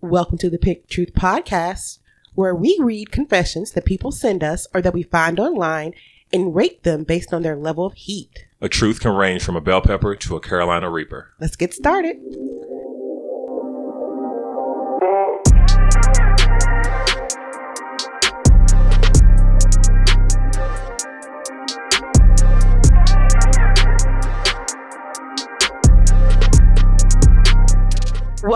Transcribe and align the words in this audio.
Welcome 0.00 0.38
to 0.38 0.48
the 0.48 0.58
Pick 0.58 0.88
Truth 0.88 1.14
Podcast, 1.14 1.98
where 2.36 2.54
we 2.54 2.78
read 2.80 3.10
confessions 3.10 3.72
that 3.72 3.84
people 3.84 4.12
send 4.12 4.44
us 4.44 4.68
or 4.72 4.80
that 4.80 4.94
we 4.94 5.02
find 5.02 5.40
online 5.40 5.92
and 6.32 6.54
rate 6.54 6.84
them 6.84 7.02
based 7.02 7.34
on 7.34 7.42
their 7.42 7.56
level 7.56 7.84
of 7.84 7.94
heat. 7.94 8.46
A 8.60 8.68
truth 8.68 9.00
can 9.00 9.16
range 9.16 9.42
from 9.42 9.56
a 9.56 9.60
bell 9.60 9.80
pepper 9.80 10.14
to 10.14 10.36
a 10.36 10.40
Carolina 10.40 10.88
Reaper. 10.88 11.32
Let's 11.40 11.56
get 11.56 11.74
started. 11.74 12.16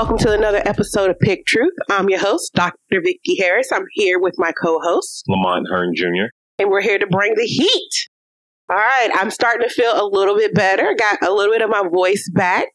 Welcome 0.03 0.19
to 0.19 0.33
another 0.33 0.61
episode 0.65 1.11
of 1.11 1.21
Pick 1.21 1.47
Truth. 1.47 1.75
I'm 1.89 2.11
your 2.11 2.19
host, 2.19 2.51
Dr. 2.55 3.01
Vicki 3.05 3.37
Harris. 3.39 3.71
I'm 3.71 3.85
here 3.93 4.19
with 4.19 4.35
my 4.37 4.51
co-host, 4.51 5.23
Lamont 5.29 5.69
Hearn 5.71 5.95
Jr. 5.95 6.35
and 6.59 6.71
we're 6.71 6.81
here 6.81 6.99
to 6.99 7.07
bring 7.07 7.35
the 7.37 7.45
heat. 7.45 8.09
All 8.69 8.79
right, 8.79 9.11
I'm 9.15 9.31
starting 9.31 9.63
to 9.63 9.73
feel 9.73 9.93
a 9.93 10.03
little 10.05 10.35
bit 10.35 10.57
better. 10.57 10.93
Got 10.99 11.23
a 11.23 11.33
little 11.33 11.55
bit 11.55 11.63
of 11.63 11.71
my 11.71 11.85
voice 11.89 12.29
back. 12.35 12.67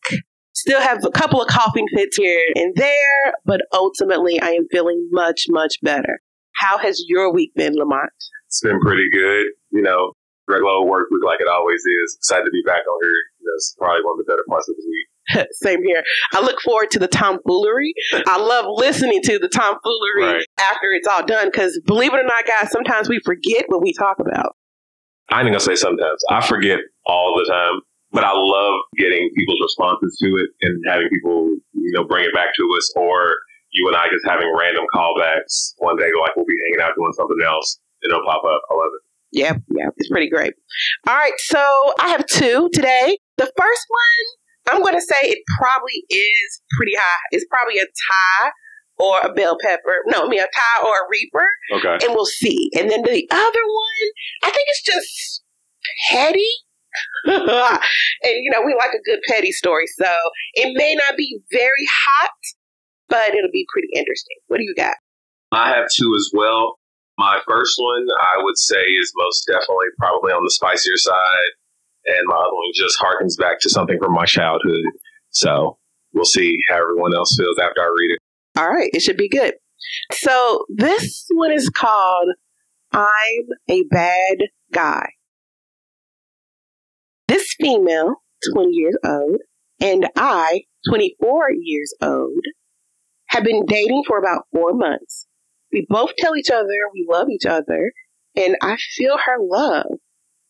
Still 0.54 0.80
have 0.80 1.04
a 1.04 1.12
couple 1.12 1.42
of 1.42 1.50
coughing 1.50 1.86
fits 1.94 2.16
here 2.16 2.48
and 2.56 2.74
there, 2.78 3.34
but 3.44 3.60
ultimately 3.74 4.40
I 4.40 4.52
am 4.52 4.66
feeling 4.72 5.10
much, 5.12 5.48
much 5.50 5.80
better. 5.84 6.22
How 6.56 6.78
has 6.78 7.04
your 7.10 7.34
week 7.34 7.52
been, 7.56 7.76
Lamont? 7.76 8.10
It's 8.48 8.62
been 8.62 8.80
pretty 8.80 9.10
good. 9.12 9.48
You 9.72 9.82
know, 9.82 10.14
regular 10.48 10.82
work 10.86 11.10
week 11.12 11.26
like 11.26 11.42
it 11.42 11.50
always 11.50 11.82
is. 11.82 12.16
Excited 12.20 12.46
to 12.46 12.52
be 12.52 12.64
back 12.66 12.88
on 12.88 13.00
here. 13.04 13.20
That's 13.44 13.76
probably 13.78 14.06
one 14.06 14.18
of 14.18 14.26
the 14.26 14.32
better 14.32 14.46
parts 14.48 14.70
of 14.70 14.78
the 14.78 14.88
week. 14.88 15.08
Same 15.52 15.84
here. 15.84 16.04
I 16.34 16.42
look 16.42 16.60
forward 16.62 16.92
to 16.92 17.00
the 17.00 17.08
tomfoolery. 17.08 17.94
I 18.28 18.38
love 18.40 18.66
listening 18.70 19.22
to 19.24 19.40
the 19.40 19.50
tomfoolery 19.50 20.36
Right. 20.38 20.46
after 20.60 20.88
it's 20.94 21.08
all 21.08 21.26
done 21.26 21.48
because 21.52 21.80
believe 21.86 22.14
it 22.14 22.20
or 22.20 22.24
not, 22.24 22.46
guys, 22.46 22.72
sometimes 22.72 23.10
we 23.10 23.20
forget 23.26 23.66
what 23.68 23.82
we 23.82 23.94
talk 23.94 24.20
about. 24.20 24.56
I 25.30 25.42
ain't 25.42 25.48
gonna 25.50 25.60
say 25.60 25.76
sometimes. 25.76 26.24
I 26.30 26.46
forget 26.46 26.80
all 27.06 27.36
the 27.38 27.52
time, 27.52 27.82
but 28.14 28.24
I 28.24 28.32
love 28.34 28.80
getting 28.98 29.30
people's 29.36 29.60
responses 29.62 30.18
to 30.22 30.28
it 30.38 30.50
and 30.62 30.82
having 30.88 31.10
people, 31.10 31.56
you 31.74 31.92
know, 31.92 32.06
bring 32.06 32.24
it 32.24 32.34
back 32.34 32.48
to 32.56 32.64
us 32.78 32.94
or 32.96 33.36
you 33.72 33.88
and 33.90 33.98
I 33.98 34.06
just 34.10 34.26
having 34.26 34.50
random 34.58 34.86
callbacks 34.96 35.74
one 35.80 35.98
day, 35.98 36.10
like 36.22 36.36
we'll 36.38 36.46
be 36.46 36.56
hanging 36.66 36.82
out 36.82 36.96
doing 36.96 37.12
something 37.14 37.38
else 37.46 37.78
and 38.02 38.12
it'll 38.14 38.26
pop 38.26 38.44
up. 38.46 38.62
I 38.72 38.74
love 38.76 38.92
it. 38.96 39.02
Yeah, 39.34 39.54
yeah, 39.76 39.90
it's 39.98 40.10
pretty 40.10 40.30
great. 40.30 40.54
All 41.06 41.14
right, 41.14 41.34
so 41.38 41.60
I 42.00 42.08
have 42.10 42.26
two 42.28 42.70
today. 42.72 43.18
The 43.36 43.52
first 43.58 43.86
one, 43.90 44.26
I'm 44.70 44.82
going 44.82 44.96
to 44.96 45.02
say 45.02 45.16
it 45.24 45.40
probably 45.60 46.04
is 46.10 46.62
pretty 46.78 46.94
high. 46.98 47.20
It's 47.32 47.46
probably 47.50 47.80
a 47.80 47.86
Thai 47.86 48.50
or 49.00 49.20
a 49.22 49.34
bell 49.34 49.58
pepper. 49.62 50.00
No, 50.08 50.26
I 50.26 50.28
mean 50.28 50.40
a 50.40 50.44
Thai 50.44 50.88
or 50.88 50.94
a 50.96 51.08
reaper, 51.10 51.48
Okay. 51.76 52.06
and 52.06 52.16
we'll 52.16 52.26
see. 52.26 52.70
And 52.78 52.90
then 52.90 53.02
the 53.04 53.28
other 53.32 53.64
one, 53.66 54.08
I 54.44 54.50
think 54.50 54.66
it's 54.68 54.84
just 54.84 55.44
petty. 56.12 56.52
and 57.26 58.34
you 58.42 58.50
know, 58.52 58.62
we 58.66 58.74
like 58.76 58.92
a 58.94 59.04
good 59.06 59.20
petty 59.28 59.52
story, 59.52 59.86
so 59.88 60.12
it 60.56 60.76
may 60.76 60.96
not 60.96 61.16
be 61.18 61.40
very 61.52 61.86
hot, 62.08 62.32
but 63.10 63.36
it'll 63.36 63.52
be 63.52 63.68
pretty 63.72 63.90
interesting. 63.96 64.38
What 64.48 64.58
do 64.58 64.64
you 64.64 64.74
got? 64.76 64.96
I 65.52 65.70
have 65.70 65.88
two 65.96 66.14
as 66.16 66.32
well. 66.34 66.76
My 67.20 67.40
first 67.48 67.76
one, 67.80 68.08
I 68.20 68.44
would 68.44 68.58
say, 68.58 68.82
is 68.82 69.12
most 69.16 69.46
definitely 69.48 69.88
probably 70.00 70.32
on 70.32 70.44
the 70.44 70.52
spicier 70.52 70.98
side, 70.98 71.52
and 72.08 72.30
one 72.30 72.72
just 72.76 72.98
harkens 73.02 73.38
back 73.38 73.60
to 73.62 73.70
something 73.70 73.98
from 74.00 74.14
my 74.14 74.26
childhood. 74.26 74.86
So 75.30 75.78
we'll 76.14 76.26
see 76.26 76.56
how 76.70 76.82
everyone 76.82 77.16
else 77.16 77.36
feels 77.38 77.58
after 77.60 77.82
I 77.82 77.86
read 77.86 78.14
it. 78.14 78.20
All 78.60 78.70
right, 78.70 78.90
it 78.94 79.02
should 79.02 79.18
be 79.18 79.30
good. 79.30 79.54
So 80.14 80.66
this 80.70 81.26
one 81.32 81.52
is 81.52 81.70
called 81.70 82.30
I'm 82.92 83.48
a 83.70 83.84
Bad 83.84 84.38
Guy. 84.72 85.10
This 87.28 87.54
female, 87.60 88.16
20 88.54 88.70
years 88.72 88.98
old, 89.06 89.42
and 89.82 90.08
I, 90.16 90.62
24 90.90 91.52
years 91.52 91.94
old, 92.02 92.44
have 93.28 93.44
been 93.44 93.66
dating 93.66 94.04
for 94.08 94.18
about 94.18 94.46
four 94.54 94.74
months. 94.74 95.28
We 95.72 95.86
both 95.90 96.12
tell 96.18 96.36
each 96.38 96.50
other 96.50 96.70
we 96.94 97.06
love 97.10 97.28
each 97.30 97.46
other, 97.46 97.92
and 98.36 98.56
I 98.62 98.78
feel 98.96 99.18
her 99.18 99.38
love. 99.40 100.00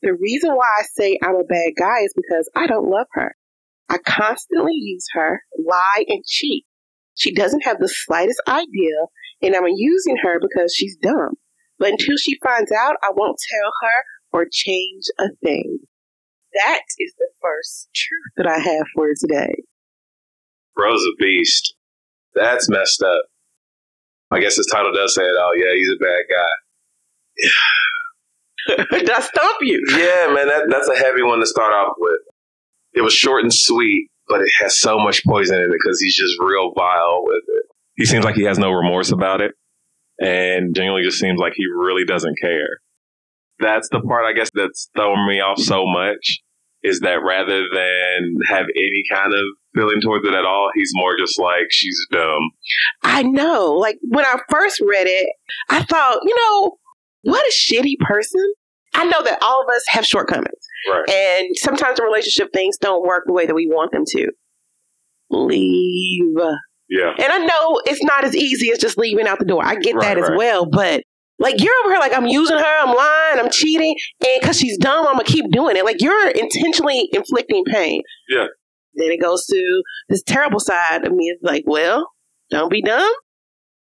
The 0.01 0.13
reason 0.13 0.51
why 0.55 0.67
I 0.79 0.83
say 0.83 1.17
I'm 1.23 1.35
a 1.35 1.43
bad 1.43 1.73
guy 1.77 2.01
is 2.03 2.13
because 2.15 2.49
I 2.55 2.67
don't 2.67 2.89
love 2.89 3.07
her. 3.13 3.35
I 3.89 3.97
constantly 3.97 4.73
use 4.73 5.05
her, 5.13 5.41
lie, 5.57 6.05
and 6.07 6.23
cheat. 6.25 6.65
She 7.15 7.33
doesn't 7.33 7.63
have 7.63 7.79
the 7.79 7.87
slightest 7.89 8.41
idea, 8.47 8.95
and 9.41 9.55
I'm 9.55 9.67
using 9.67 10.17
her 10.23 10.39
because 10.39 10.73
she's 10.75 10.97
dumb. 10.97 11.35
But 11.79 11.91
until 11.91 12.17
she 12.17 12.37
finds 12.43 12.71
out, 12.71 12.95
I 13.01 13.11
won't 13.15 13.37
tell 13.49 13.71
her 13.81 14.03
or 14.33 14.45
change 14.51 15.05
a 15.19 15.29
thing. 15.43 15.79
That 16.53 16.81
is 16.99 17.13
the 17.17 17.29
first 17.41 17.89
truth 17.95 18.33
that 18.37 18.47
I 18.47 18.59
have 18.59 18.85
for 18.95 19.09
today. 19.19 19.63
Bro's 20.75 21.01
a 21.01 21.15
beast. 21.21 21.75
That's 22.35 22.69
messed 22.69 23.01
up. 23.01 23.23
I 24.29 24.39
guess 24.39 24.57
his 24.57 24.69
title 24.71 24.91
does 24.93 25.15
say 25.15 25.23
it 25.23 25.37
all. 25.37 25.55
Yeah, 25.55 25.73
he's 25.75 25.89
a 25.89 25.99
bad 25.99 26.23
guy. 26.29 27.49
I 28.91 29.21
stump 29.21 29.57
you? 29.61 29.83
Yeah, 29.91 30.33
man, 30.33 30.47
that, 30.47 30.67
that's 30.69 30.89
a 30.89 30.97
heavy 30.97 31.23
one 31.23 31.39
to 31.39 31.45
start 31.45 31.73
off 31.73 31.93
with. 31.97 32.19
It 32.93 33.01
was 33.01 33.13
short 33.13 33.43
and 33.43 33.53
sweet, 33.53 34.09
but 34.27 34.41
it 34.41 34.49
has 34.61 34.79
so 34.79 34.99
much 34.99 35.23
poison 35.25 35.57
in 35.57 35.65
it 35.65 35.71
because 35.71 36.01
he's 36.01 36.15
just 36.15 36.39
real 36.39 36.73
vile 36.73 37.23
with 37.23 37.43
it. 37.47 37.65
He 37.95 38.05
seems 38.05 38.25
like 38.25 38.35
he 38.35 38.43
has 38.43 38.59
no 38.59 38.71
remorse 38.71 39.11
about 39.11 39.41
it 39.41 39.55
and 40.19 40.75
genuinely 40.75 41.03
just 41.03 41.19
seems 41.19 41.39
like 41.39 41.53
he 41.55 41.65
really 41.65 42.05
doesn't 42.05 42.37
care. 42.41 42.79
That's 43.59 43.89
the 43.89 44.01
part, 44.01 44.25
I 44.25 44.33
guess, 44.33 44.51
that's 44.53 44.89
throwing 44.95 45.27
me 45.27 45.39
off 45.39 45.59
so 45.59 45.85
much 45.85 46.41
is 46.83 46.99
that 47.01 47.23
rather 47.23 47.63
than 47.73 48.35
have 48.49 48.65
any 48.75 49.03
kind 49.11 49.33
of 49.33 49.45
feeling 49.75 49.99
towards 50.01 50.25
it 50.25 50.33
at 50.33 50.45
all, 50.45 50.69
he's 50.75 50.91
more 50.93 51.17
just 51.17 51.39
like, 51.39 51.67
she's 51.69 51.97
dumb. 52.11 52.51
I 53.03 53.23
know. 53.23 53.73
Like 53.73 53.97
when 54.03 54.25
I 54.25 54.37
first 54.49 54.79
read 54.81 55.07
it, 55.07 55.27
I 55.69 55.83
thought, 55.83 56.19
you 56.23 56.35
know, 56.35 56.77
what 57.31 57.45
a 57.45 57.51
shitty 57.53 57.97
person. 57.99 58.53
I 58.93 59.03
know 59.05 59.21
that 59.23 59.39
all 59.41 59.61
of 59.61 59.69
us 59.69 59.83
have 59.89 60.05
shortcomings. 60.05 60.53
Right. 60.89 61.09
And 61.09 61.57
sometimes 61.57 61.99
in 61.99 62.05
relationship 62.05 62.51
things 62.53 62.77
don't 62.77 63.05
work 63.05 63.23
the 63.27 63.33
way 63.33 63.45
that 63.45 63.53
we 63.53 63.67
want 63.67 63.91
them 63.91 64.03
to. 64.07 64.31
Leave. 65.29 66.35
Yeah. 66.89 67.11
And 67.17 67.31
I 67.31 67.37
know 67.39 67.81
it's 67.85 68.03
not 68.03 68.23
as 68.23 68.35
easy 68.35 68.71
as 68.71 68.77
just 68.79 68.97
leaving 68.97 69.27
out 69.27 69.39
the 69.39 69.45
door. 69.45 69.63
I 69.63 69.75
get 69.75 69.95
Right, 69.95 70.15
that 70.15 70.17
as 70.17 70.29
right. 70.29 70.37
well, 70.37 70.65
but 70.65 71.03
like 71.39 71.61
you're 71.61 71.73
over 71.83 71.91
here 71.91 71.99
like 71.99 72.13
I'm 72.15 72.27
using 72.27 72.57
her, 72.57 72.63
I'm 72.81 72.95
lying, 72.95 73.39
I'm 73.39 73.51
cheating, 73.51 73.95
and 74.25 74.41
because 74.41 74.57
she's 74.57 74.77
dumb, 74.77 75.05
I'm 75.05 75.13
gonna 75.13 75.25
keep 75.25 75.51
doing 75.51 75.75
it. 75.75 75.83
Like 75.85 76.01
you're 76.01 76.29
intentionally 76.29 77.09
inflicting 77.11 77.63
pain. 77.65 78.01
Yeah. 78.29 78.47
Then 78.95 79.11
it 79.11 79.21
goes 79.21 79.45
to 79.47 79.83
this 80.09 80.23
terrible 80.23 80.59
side 80.59 81.05
of 81.05 81.11
me. 81.13 81.25
It's 81.25 81.43
like, 81.43 81.63
well, 81.67 82.09
don't 82.49 82.71
be 82.71 82.81
dumb. 82.81 83.11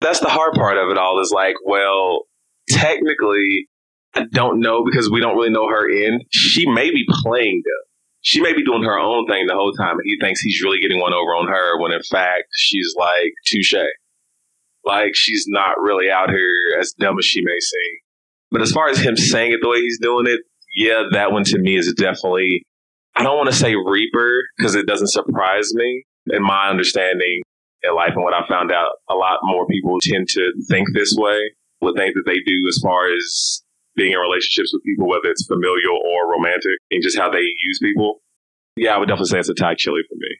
That's 0.01 0.19
the 0.19 0.29
hard 0.29 0.53
part 0.55 0.77
of 0.77 0.89
it 0.89 0.97
all 0.97 1.21
is 1.21 1.31
like, 1.33 1.55
well, 1.63 2.23
technically, 2.69 3.67
I 4.13 4.25
don't 4.31 4.59
know 4.59 4.83
because 4.83 5.09
we 5.09 5.19
don't 5.19 5.35
really 5.35 5.51
know 5.51 5.67
her 5.67 5.89
end. 5.89 6.23
She 6.31 6.69
may 6.69 6.89
be 6.89 7.05
playing 7.23 7.61
dumb. 7.63 7.89
She 8.21 8.41
may 8.41 8.53
be 8.53 8.65
doing 8.65 8.83
her 8.83 8.99
own 8.99 9.27
thing 9.27 9.45
the 9.47 9.55
whole 9.55 9.71
time, 9.73 9.95
he 10.03 10.17
thinks 10.19 10.41
he's 10.41 10.61
really 10.61 10.79
getting 10.79 10.99
one 10.99 11.13
over 11.13 11.35
on 11.35 11.47
her 11.47 11.81
when 11.81 11.93
in 11.93 12.01
fact 12.11 12.45
she's 12.53 12.93
like 12.97 13.33
touche. 13.45 13.73
Like 14.85 15.15
she's 15.15 15.45
not 15.47 15.79
really 15.79 16.09
out 16.11 16.29
here 16.29 16.53
as 16.79 16.93
dumb 16.99 17.17
as 17.17 17.25
she 17.25 17.41
may 17.41 17.59
seem. 17.59 17.97
But 18.51 18.61
as 18.61 18.71
far 18.71 18.89
as 18.89 18.99
him 18.99 19.15
saying 19.15 19.51
it 19.51 19.59
the 19.61 19.69
way 19.69 19.79
he's 19.79 19.99
doing 19.99 20.25
it, 20.27 20.41
yeah, 20.75 21.03
that 21.11 21.31
one 21.31 21.43
to 21.45 21.59
me 21.59 21.77
is 21.77 21.93
definitely. 21.97 22.63
I 23.15 23.23
don't 23.23 23.37
want 23.37 23.49
to 23.49 23.55
say 23.55 23.75
Reaper 23.75 24.43
because 24.57 24.75
it 24.75 24.85
doesn't 24.85 25.11
surprise 25.11 25.73
me. 25.73 26.03
In 26.27 26.43
my 26.43 26.69
understanding 26.69 27.41
in 27.83 27.95
life 27.95 28.11
and 28.15 28.23
what 28.23 28.33
I 28.33 28.47
found 28.47 28.71
out, 28.71 28.91
a 29.09 29.15
lot 29.15 29.39
more 29.43 29.65
people 29.67 29.97
tend 30.01 30.27
to 30.29 30.51
think 30.69 30.87
this 30.93 31.15
way 31.17 31.39
with 31.81 31.95
things 31.95 32.13
that 32.13 32.23
they 32.25 32.39
do 32.39 32.67
as 32.67 32.79
far 32.81 33.11
as 33.11 33.63
being 33.95 34.13
in 34.13 34.19
relationships 34.19 34.71
with 34.73 34.83
people, 34.83 35.07
whether 35.07 35.29
it's 35.29 35.45
familial 35.45 35.99
or 36.05 36.31
romantic, 36.31 36.77
and 36.91 37.03
just 37.03 37.17
how 37.17 37.29
they 37.29 37.39
use 37.39 37.79
people. 37.81 38.21
Yeah, 38.75 38.95
I 38.95 38.97
would 38.97 39.07
definitely 39.07 39.29
say 39.29 39.39
it's 39.39 39.49
a 39.49 39.53
Thai 39.53 39.75
chili 39.75 40.01
for 40.07 40.15
me. 40.15 40.37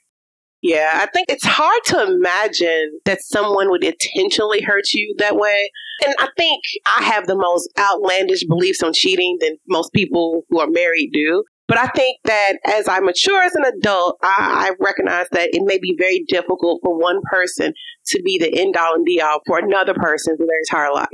Yeah, 0.62 0.92
I 0.96 1.06
think 1.08 1.30
it's 1.30 1.46
hard 1.46 1.82
to 1.86 2.04
imagine 2.04 3.00
that 3.06 3.22
someone 3.22 3.70
would 3.70 3.84
intentionally 3.84 4.62
hurt 4.62 4.92
you 4.94 5.16
that 5.18 5.38
way. 5.38 5.72
And 6.06 6.14
I 6.20 6.28
think 6.38 6.62
I 6.86 7.04
have 7.04 7.28
the 7.28 7.36
most 7.36 7.70
outlandish 7.78 8.46
beliefs 8.46 8.84
on 8.84 8.92
cheating 8.94 9.38
than 9.40 9.58
most 9.68 9.94
people 9.94 10.44
who 10.50 10.60
are 10.60 10.70
married 10.70 11.12
do. 11.14 11.44
But 11.68 11.78
I 11.78 11.88
think 11.88 12.18
that 12.26 12.54
as 12.66 12.88
I 12.88 13.00
mature 13.00 13.42
as 13.42 13.54
an 13.56 13.64
adult, 13.64 14.18
I, 14.24 14.70
I 14.70 14.72
recognize 14.84 15.28
that 15.32 15.50
it 15.54 15.62
may 15.64 15.78
be 15.78 15.96
very 15.98 16.26
difficult 16.28 16.82
for 16.84 16.98
one 16.98 17.22
person 17.32 17.74
to 18.08 18.22
be 18.24 18.38
the 18.38 18.60
end 18.60 18.76
all 18.76 18.96
and 18.96 19.06
be 19.06 19.22
all 19.22 19.40
for 19.46 19.60
another 19.60 19.94
person 19.94 20.36
for 20.36 20.46
their 20.46 20.60
entire 20.60 20.94
life. 20.94 21.08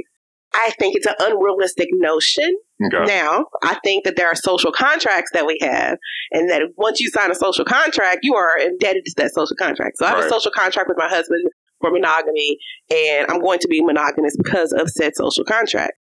I 0.53 0.71
think 0.80 0.95
it's 0.95 1.06
an 1.06 1.15
unrealistic 1.19 1.89
notion. 1.92 2.56
Okay. 2.86 3.06
Now, 3.06 3.45
I 3.63 3.77
think 3.83 4.06
that 4.06 4.15
there 4.15 4.27
are 4.27 4.36
social 4.36 4.71
contracts 4.71 5.31
that 5.33 5.45
we 5.45 5.57
have, 5.62 5.97
and 6.31 6.50
that 6.50 6.62
once 6.77 7.00
you 7.00 7.09
sign 7.09 7.31
a 7.31 7.36
social 7.36 7.65
contract, 7.65 8.19
you 8.24 8.36
are 8.36 8.57
indebted 8.57 9.06
to 9.06 9.13
that 9.18 9.33
social 9.33 9.56
contract. 9.57 9.97
So 9.97 10.06
I 10.06 10.09
have 10.09 10.25
a 10.25 10.30
social 10.30 10.51
contract 10.51 10.88
with 10.88 10.97
my 10.97 11.09
husband 11.09 11.50
for 11.81 11.92
monogamy 11.92 12.57
and 12.89 13.30
I'm 13.30 13.39
going 13.42 13.59
to 13.59 13.68
be 13.68 13.81
monogamous 13.81 14.36
because 14.38 14.71
of 14.71 14.89
said 14.89 15.15
social 15.15 15.44
contract. 15.44 15.94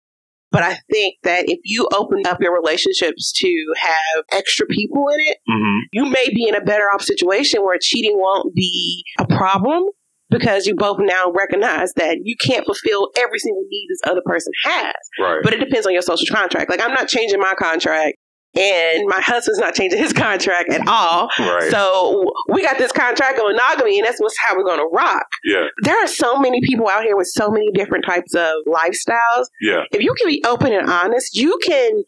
But 0.52 0.62
I 0.62 0.78
think 0.92 1.16
that 1.24 1.46
if 1.50 1.60
you 1.64 1.88
open 1.96 2.22
up 2.28 2.40
your 2.40 2.54
relationships 2.54 3.32
to 3.38 3.74
have 3.78 4.24
extra 4.32 4.68
people 4.68 5.08
in 5.10 5.18
it, 5.20 5.38
hmm 5.48 5.80
you 5.92 6.06
may 6.06 6.30
be 6.34 6.48
in 6.48 6.56
a 6.56 6.62
better 6.62 6.86
off 6.94 7.02
situation 7.02 7.64
where 7.64 7.78
cheating 7.82 8.18
won't 8.18 8.54
be 8.54 9.04
a 9.20 9.26
problem 9.26 9.86
because 10.34 10.66
you 10.66 10.76
both 10.76 10.98
now 11.00 11.32
recognize 11.32 11.94
that 11.94 12.20
you 12.24 12.36
can't 12.36 12.66
fulfill 12.66 13.10
every 13.18 13.40
single 13.40 13.64
need 13.70 13.88
this 13.90 14.02
other 14.06 14.22
person 14.26 14.52
has. 14.66 14.94
Right. 15.20 15.40
But 15.44 15.54
it 15.54 15.60
depends 15.60 15.86
on 15.86 15.94
your 15.94 16.02
social 16.02 16.34
contract. 16.36 16.70
Like 16.70 16.82
I'm 16.82 16.94
not 16.94 17.08
changing 17.08 17.40
my 17.40 17.54
contract 17.58 18.18
and 18.56 19.08
my 19.08 19.20
husband's 19.22 19.60
not 19.60 19.74
changing 19.74 20.00
his 20.00 20.14
contract 20.14 20.70
at 20.70 20.88
all. 20.88 21.30
right. 21.40 21.72
So 21.72 22.32
we 22.50 22.62
got 22.62 22.78
this 22.78 22.92
contract 22.92 23.40
of 23.40 23.46
monogamy 23.46 24.00
and 24.00 24.08
that's 24.08 24.20
what's 24.20 24.36
how 24.44 24.56
we're 24.56 24.66
gonna 24.66 24.86
rock. 24.92 25.26
yeah. 25.44 25.66
There 25.84 26.04
are 26.04 26.08
so 26.08 26.38
many 26.40 26.62
people 26.64 26.88
out 26.88 27.04
here 27.04 27.18
with 27.18 27.28
so 27.28 27.50
many 27.50 27.72
different 27.74 28.06
types 28.06 28.36
of 28.36 28.54
lifestyles. 28.68 29.46
Yeah. 29.62 29.84
If 29.92 30.02
you 30.02 30.14
can 30.20 30.28
be 30.28 30.44
open 30.46 30.74
and 30.74 30.90
honest, 30.90 31.36
you 31.36 31.58
can 31.64 32.04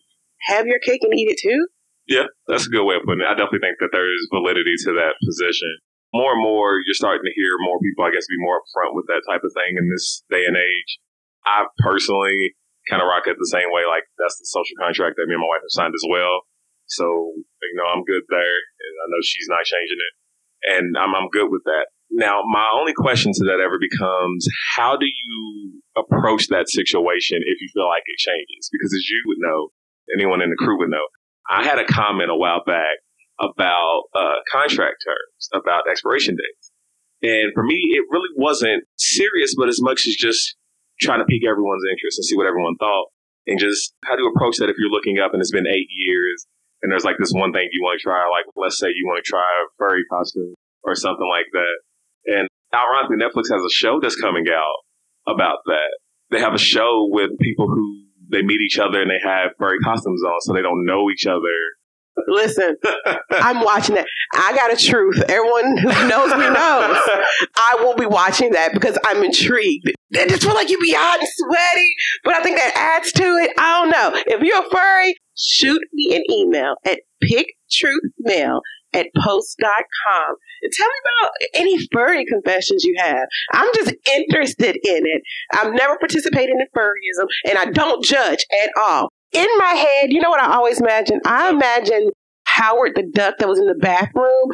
have 0.47 0.67
your 0.67 0.79
cake 0.79 1.01
and 1.03 1.13
eat 1.17 1.29
it 1.29 1.39
too. 1.41 1.67
Yeah. 2.07 2.25
That's 2.47 2.67
a 2.67 2.69
good 2.69 2.85
way 2.85 2.95
of 2.95 3.01
putting 3.05 3.21
it. 3.21 3.27
I 3.27 3.33
definitely 3.33 3.59
think 3.59 3.77
that 3.79 3.89
there's 3.91 4.27
validity 4.31 4.75
to 4.85 4.91
that 4.93 5.13
position. 5.25 5.77
More 6.15 6.39
and 6.39 6.43
more, 6.43 6.79
you're 6.87 6.95
starting 6.95 7.27
to 7.27 7.35
hear 7.35 7.51
more 7.67 7.75
people, 7.83 8.07
I 8.07 8.15
guess, 8.15 8.23
be 8.31 8.39
more 8.39 8.63
upfront 8.63 8.95
with 8.95 9.11
that 9.11 9.27
type 9.27 9.43
of 9.43 9.51
thing 9.51 9.75
in 9.75 9.91
this 9.91 10.23
day 10.31 10.47
and 10.47 10.55
age. 10.55 10.91
I 11.43 11.67
personally 11.83 12.55
kind 12.87 13.03
of 13.03 13.11
rock 13.11 13.27
it 13.27 13.35
the 13.35 13.51
same 13.51 13.67
way. 13.75 13.83
Like, 13.83 14.07
that's 14.15 14.39
the 14.39 14.47
social 14.47 14.79
contract 14.79 15.19
that 15.19 15.27
me 15.27 15.35
and 15.35 15.43
my 15.43 15.51
wife 15.51 15.67
have 15.67 15.75
signed 15.75 15.91
as 15.91 16.07
well. 16.07 16.47
So, 16.87 17.03
you 17.03 17.75
know, 17.75 17.87
I'm 17.91 18.07
good 18.07 18.23
there. 18.31 18.57
And 18.79 18.93
I 19.03 19.05
know 19.11 19.21
she's 19.27 19.51
not 19.51 19.67
changing 19.67 19.99
it. 19.99 20.13
And 20.65 20.95
I'm, 20.95 21.11
I'm 21.11 21.27
good 21.35 21.51
with 21.51 21.67
that. 21.67 21.91
Now, 22.11 22.41
my 22.47 22.69
only 22.73 22.93
question 22.93 23.33
to 23.33 23.43
that 23.51 23.59
ever 23.59 23.75
becomes 23.75 24.47
how 24.77 24.95
do 24.95 25.05
you 25.05 25.81
approach 25.97 26.47
that 26.47 26.69
situation 26.69 27.43
if 27.43 27.59
you 27.59 27.67
feel 27.73 27.89
like 27.91 28.03
it 28.05 28.17
changes? 28.17 28.69
Because 28.71 28.93
as 28.93 29.09
you 29.09 29.19
would 29.27 29.41
know, 29.41 29.69
anyone 30.13 30.41
in 30.41 30.49
the 30.49 30.55
crew 30.55 30.79
would 30.79 30.89
know, 30.89 31.05
I 31.49 31.63
had 31.63 31.79
a 31.79 31.85
comment 31.85 32.31
a 32.31 32.35
while 32.35 32.63
back 32.65 33.03
about 33.39 34.03
uh, 34.13 34.39
contract 34.51 35.03
terms, 35.05 35.49
about 35.53 35.89
expiration 35.89 36.35
dates. 36.35 36.71
And 37.21 37.53
for 37.53 37.63
me, 37.63 37.75
it 37.95 38.05
really 38.09 38.29
wasn't 38.35 38.83
serious, 38.97 39.55
but 39.57 39.67
as 39.67 39.81
much 39.81 40.07
as 40.07 40.15
just 40.15 40.55
trying 40.99 41.19
to 41.19 41.25
pique 41.25 41.45
everyone's 41.45 41.83
interest 41.91 42.19
and 42.19 42.25
see 42.25 42.37
what 42.37 42.47
everyone 42.47 42.75
thought. 42.77 43.07
And 43.47 43.59
just 43.59 43.93
how 44.03 44.15
to 44.15 44.23
approach 44.33 44.57
that 44.57 44.69
if 44.69 44.75
you're 44.79 44.89
looking 44.89 45.19
up 45.19 45.33
and 45.33 45.39
it's 45.39 45.51
been 45.51 45.67
eight 45.67 45.89
years 45.93 46.47
and 46.81 46.91
there's 46.91 47.05
like 47.05 47.17
this 47.19 47.31
one 47.31 47.53
thing 47.53 47.69
you 47.71 47.81
want 47.83 47.99
to 47.99 48.03
try, 48.03 48.25
like 48.25 48.45
let's 48.55 48.79
say 48.79 48.87
you 48.87 49.05
want 49.05 49.23
to 49.23 49.29
try 49.29 49.45
a 49.45 49.69
furry 49.77 50.03
costume 50.09 50.55
or 50.83 50.95
something 50.95 51.27
like 51.29 51.45
that. 51.53 51.75
And 52.25 52.49
ironically, 52.73 53.17
Netflix 53.17 53.53
has 53.53 53.61
a 53.61 53.69
show 53.69 53.99
that's 53.99 54.19
coming 54.19 54.45
out 54.49 54.81
about 55.27 55.59
that. 55.65 55.93
They 56.31 56.39
have 56.39 56.55
a 56.55 56.59
show 56.59 57.07
with 57.11 57.37
people 57.39 57.67
who 57.67 58.05
they 58.31 58.41
meet 58.41 58.61
each 58.61 58.79
other 58.79 59.01
and 59.01 59.11
they 59.11 59.21
have 59.23 59.51
furry 59.59 59.77
costumes 59.79 60.23
on, 60.23 60.41
so 60.41 60.53
they 60.53 60.63
don't 60.63 60.85
know 60.85 61.11
each 61.11 61.27
other. 61.27 61.53
Listen, 62.27 62.75
I'm 63.31 63.61
watching 63.63 63.95
that. 63.95 64.07
I 64.33 64.55
got 64.55 64.73
a 64.73 64.77
truth. 64.77 65.21
Everyone 65.27 65.77
who 65.77 66.07
knows 66.07 66.31
me 66.31 66.47
knows. 66.49 66.97
I 67.55 67.77
will 67.79 67.95
be 67.95 68.05
watching 68.05 68.51
that 68.51 68.73
because 68.73 68.97
I'm 69.05 69.23
intrigued. 69.23 69.91
It 70.11 70.29
just 70.29 70.43
feel 70.43 70.53
like 70.53 70.69
you 70.69 70.79
be 70.79 70.93
hot 70.93 71.19
and 71.19 71.27
sweaty, 71.29 71.93
but 72.23 72.33
I 72.33 72.43
think 72.43 72.57
that 72.57 72.73
adds 72.75 73.11
to 73.13 73.23
it. 73.23 73.51
I 73.57 73.81
don't 73.81 73.89
know. 73.89 74.21
If 74.27 74.41
you're 74.41 74.65
a 74.65 74.69
furry, 74.69 75.15
shoot 75.37 75.81
me 75.93 76.15
an 76.15 76.23
email 76.31 76.75
at 76.85 76.99
picktruthmail 77.23 78.61
at 78.95 79.07
post.com 79.17 80.35
and 80.61 80.71
tell 80.71 80.87
me 80.87 80.93
about 81.03 81.31
any 81.53 81.77
furry 81.91 82.25
confessions 82.25 82.83
you 82.83 82.95
have. 82.97 83.27
I'm 83.51 83.69
just 83.75 83.93
interested 84.15 84.77
in 84.83 85.03
it. 85.05 85.21
I've 85.53 85.73
never 85.73 85.97
participated 85.97 86.51
in 86.51 86.65
furryism 86.73 87.27
and 87.47 87.57
I 87.57 87.65
don't 87.71 88.03
judge 88.03 88.45
at 88.63 88.69
all. 88.77 89.11
In 89.31 89.47
my 89.57 89.73
head, 89.73 90.13
you 90.13 90.21
know 90.21 90.29
what 90.29 90.41
I 90.41 90.53
always 90.53 90.79
imagine? 90.79 91.19
I 91.25 91.49
imagine 91.49 92.11
Howard 92.55 92.95
the 92.95 93.03
duck 93.03 93.35
that 93.39 93.49
was 93.49 93.59
in 93.59 93.67
the 93.67 93.75
bathroom. 93.75 94.47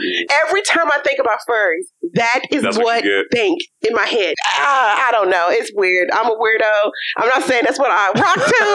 Every 0.47 0.61
time 0.65 0.89
I 0.89 0.99
think 1.05 1.19
about 1.19 1.37
furries, 1.45 1.85
that 2.17 2.41
is 2.49 2.63
That's 2.63 2.77
what 2.77 3.05
I 3.05 3.23
think 3.31 3.61
in 3.85 3.93
my 3.93 4.09
head. 4.09 4.33
Ah, 4.57 5.05
I 5.07 5.11
don't 5.11 5.29
know. 5.29 5.53
It's 5.53 5.69
weird. 5.75 6.09
I'm 6.09 6.25
a 6.25 6.33
weirdo. 6.33 6.73
I'm 7.21 7.29
not 7.29 7.43
saying 7.45 7.61
that's 7.61 7.77
what 7.77 7.93
I 7.93 8.09
rock 8.17 8.41
to. 8.41 8.65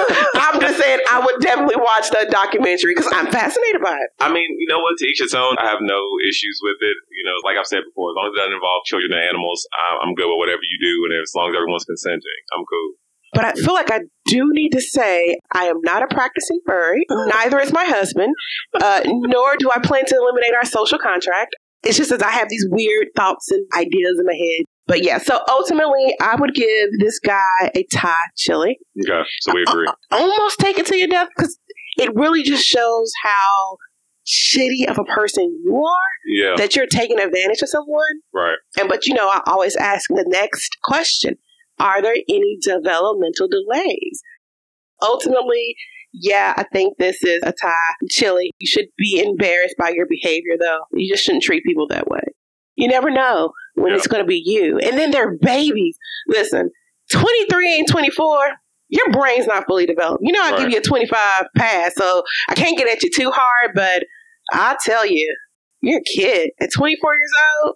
I'm 0.47 0.61
just 0.61 0.79
saying 0.79 1.01
I 1.11 1.19
would 1.27 1.41
definitely 1.43 1.75
watch 1.75 2.11
the 2.15 2.29
documentary 2.31 2.95
because 2.95 3.11
I'm 3.11 3.27
fascinated 3.27 3.83
by 3.83 3.99
it. 3.99 4.09
I 4.23 4.31
mean, 4.31 4.47
you 4.63 4.69
know 4.69 4.79
what? 4.79 4.95
To 4.99 5.07
each 5.11 5.19
its 5.19 5.35
own. 5.35 5.57
I 5.59 5.67
have 5.67 5.83
no 5.83 5.99
issues 6.23 6.61
with 6.63 6.79
it. 6.79 6.97
You 7.11 7.25
know, 7.27 7.35
like 7.43 7.59
I've 7.59 7.67
said 7.67 7.83
before, 7.83 8.13
as 8.13 8.15
long 8.15 8.31
as 8.31 8.33
it 8.37 8.39
doesn't 8.39 8.55
involve 8.55 8.87
children 8.87 9.11
and 9.11 9.27
animals, 9.27 9.67
I'm 9.75 10.07
I'm 10.07 10.15
good 10.15 10.31
with 10.31 10.39
whatever 10.39 10.63
you 10.63 10.79
do, 10.79 10.95
and 11.11 11.19
as 11.19 11.35
long 11.35 11.51
as 11.51 11.59
everyone's 11.59 11.89
consenting, 11.89 12.41
I'm 12.55 12.63
cool. 12.63 12.95
But 13.33 13.45
I 13.45 13.53
feel 13.53 13.75
like 13.75 13.91
I 13.91 14.01
do 14.27 14.49
need 14.53 14.71
to 14.71 14.81
say 14.81 15.37
I 15.53 15.65
am 15.65 15.81
not 15.83 16.03
a 16.03 16.07
practicing 16.07 16.61
furry. 16.67 17.05
Neither 17.11 17.59
is 17.61 17.73
my 17.73 17.85
husband. 17.85 18.35
Uh, 18.81 19.03
nor 19.05 19.57
do 19.59 19.71
I 19.71 19.79
plan 19.81 20.05
to 20.07 20.15
eliminate 20.17 20.55
our 20.55 20.65
social 20.65 20.99
contract. 20.99 21.55
It's 21.83 21.97
just 21.97 22.11
as 22.11 22.23
I 22.23 22.31
have 22.31 22.49
these 22.49 22.67
weird 22.71 23.09
thoughts 23.15 23.51
and 23.51 23.65
ideas 23.77 24.19
in 24.19 24.27
my 24.27 24.33
head. 24.35 24.65
But 24.89 25.03
yeah, 25.05 25.19
so 25.19 25.41
ultimately, 25.49 26.15
I 26.21 26.37
would 26.37 26.55
give 26.55 26.91
this 26.99 27.19
guy 27.19 27.71
a 27.75 27.85
Thai 27.93 28.15
chili. 28.37 28.79
Okay, 29.05 29.23
so 29.41 29.53
we 29.55 29.63
agree. 29.63 29.87
Almost 30.11 30.59
take 30.59 30.79
it 30.79 30.87
to 30.87 30.97
your 30.97 31.09
death 31.09 31.29
because 31.37 31.59
it 31.99 32.15
really 32.15 32.43
just 32.43 32.65
shows 32.65 33.13
how 33.23 33.77
shitty 34.27 34.89
of 34.89 34.99
a 34.99 35.05
person 35.05 35.45
you 35.65 35.77
are 35.85 36.11
Yeah, 36.27 36.55
that 36.57 36.75
you're 36.75 36.87
taking 36.87 37.21
advantage 37.21 37.63
of 37.63 37.69
someone. 37.69 38.03
right. 38.33 38.57
And 38.79 38.89
but 38.89 39.07
you 39.07 39.15
know, 39.15 39.29
I 39.29 39.41
always 39.47 39.77
ask 39.77 40.09
the 40.09 40.25
next 40.29 40.77
question: 40.83 41.37
Are 41.79 42.01
there 42.03 42.15
any 42.29 42.59
developmental 42.63 43.49
delays? 43.49 44.23
Ultimately, 45.03 45.77
yeah, 46.13 46.55
I 46.57 46.63
think 46.73 46.97
this 46.99 47.23
is 47.23 47.43
a 47.43 47.53
Thai. 47.53 47.73
Chili, 48.09 48.51
you 48.59 48.67
should 48.67 48.87
be 48.97 49.23
embarrassed 49.25 49.77
by 49.79 49.91
your 49.91 50.07
behavior, 50.07 50.55
though. 50.59 50.81
You 50.93 51.13
just 51.13 51.25
shouldn't 51.25 51.45
treat 51.45 51.65
people 51.65 51.87
that 51.89 52.09
way. 52.09 52.23
You 52.77 52.89
never 52.89 53.11
know 53.11 53.53
when 53.75 53.91
Yeah. 53.91 53.97
it's 53.97 54.07
going 54.07 54.23
to 54.23 54.27
be 54.29 54.43
you. 54.45 54.79
And 54.79 54.97
then 54.99 55.11
they're 55.11 55.37
babies. 55.37 55.99
Listen, 56.29 56.71
23 57.13 57.79
and 57.79 57.89
24, 57.89 58.53
your 58.89 59.11
brain's 59.11 59.47
not 59.47 59.67
fully 59.67 59.85
developed. 59.87 60.23
You 60.25 60.33
know, 60.33 60.43
I 60.43 60.51
give 60.53 60.61
Right. 60.65 60.73
you 60.73 60.79
a 60.79 60.83
25 60.83 61.47
pass, 61.57 61.95
so 61.97 62.23
I 62.49 62.55
can't 62.55 62.77
get 62.79 62.89
at 62.89 63.03
you 63.03 63.11
too 63.15 63.31
hard, 63.31 63.73
but 63.75 64.05
I'll 64.53 64.77
tell 64.83 65.05
you, 65.07 65.35
you're 65.83 66.01
a 66.01 66.05
kid. 66.05 66.51
At 66.61 66.71
24 66.73 67.13
years 67.15 67.33
old, 67.65 67.75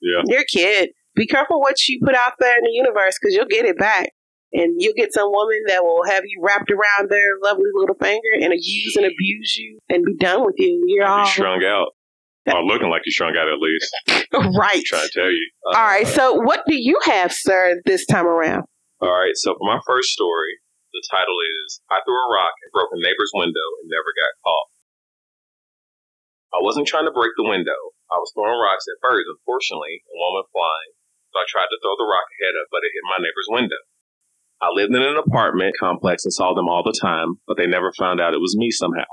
Yeah. 0.00 0.22
you're 0.26 0.40
a 0.42 0.44
kid. 0.44 0.90
Be 1.14 1.26
careful 1.26 1.60
what 1.60 1.76
you 1.88 2.00
put 2.02 2.14
out 2.14 2.34
there 2.38 2.56
in 2.56 2.64
the 2.64 2.72
universe 2.72 3.18
because 3.20 3.34
you'll 3.34 3.46
get 3.46 3.66
it 3.66 3.78
back. 3.78 4.10
And 4.52 4.76
you'll 4.76 4.94
get 4.94 5.14
some 5.14 5.32
woman 5.32 5.60
that 5.68 5.82
will 5.82 6.04
have 6.04 6.24
you 6.26 6.40
wrapped 6.42 6.70
around 6.70 7.08
their 7.08 7.40
lovely 7.42 7.70
little 7.74 7.96
finger 7.96 8.32
and 8.34 8.52
use 8.52 8.96
and 8.96 9.06
abuse 9.06 9.56
you 9.56 9.78
and 9.88 10.04
be 10.04 10.14
done 10.16 10.44
with 10.44 10.56
you. 10.58 10.84
You're 10.88 11.06
all 11.06 11.24
strung 11.24 11.64
out, 11.64 11.88
or 12.46 12.62
looking 12.62 12.90
like 12.90 13.00
you're 13.06 13.16
strung 13.16 13.32
out 13.32 13.48
at 13.48 13.56
least. 13.56 14.28
right. 14.58 14.76
I'm 14.76 14.84
trying 14.84 15.08
to 15.08 15.12
tell 15.14 15.32
you. 15.32 15.50
Uh, 15.64 15.76
All 15.78 15.84
right. 15.84 16.06
So, 16.06 16.34
what 16.34 16.64
do 16.68 16.76
you 16.76 17.00
have, 17.04 17.32
sir, 17.32 17.80
this 17.86 18.04
time 18.04 18.26
around? 18.26 18.64
All 19.00 19.08
right. 19.10 19.32
So 19.34 19.56
for 19.58 19.64
my 19.64 19.80
first 19.86 20.10
story, 20.14 20.60
the 20.92 21.02
title 21.10 21.34
is 21.64 21.80
"I 21.90 22.04
threw 22.04 22.14
a 22.14 22.28
rock 22.36 22.52
and 22.62 22.70
broke 22.70 22.92
a 22.92 23.00
neighbor's 23.00 23.32
window 23.34 23.66
and 23.80 23.88
never 23.88 24.12
got 24.12 24.36
caught." 24.44 24.68
I 26.52 26.60
wasn't 26.60 26.86
trying 26.86 27.08
to 27.08 27.16
break 27.16 27.32
the 27.40 27.48
window. 27.48 27.96
I 28.12 28.20
was 28.20 28.30
throwing 28.36 28.60
rocks 28.60 28.84
at 28.84 29.00
birds. 29.00 29.24
Unfortunately, 29.26 30.04
one 30.12 30.36
went 30.36 30.52
flying. 30.52 30.92
So 31.32 31.40
I 31.40 31.48
tried 31.48 31.72
to 31.72 31.78
throw 31.80 31.96
the 31.96 32.08
rock 32.08 32.28
ahead 32.36 32.54
of, 32.60 32.68
but 32.70 32.84
it 32.84 32.92
hit 32.92 33.08
my 33.08 33.18
neighbor's 33.18 33.48
window. 33.48 33.80
I 34.60 34.68
lived 34.70 34.94
in 34.94 35.02
an 35.02 35.16
apartment 35.16 35.74
complex 35.80 36.24
and 36.24 36.32
saw 36.32 36.54
them 36.54 36.68
all 36.68 36.84
the 36.84 36.94
time, 36.94 37.40
but 37.48 37.56
they 37.56 37.66
never 37.66 37.90
found 37.98 38.20
out 38.20 38.34
it 38.34 38.40
was 38.40 38.56
me 38.56 38.70
somehow. 38.70 39.08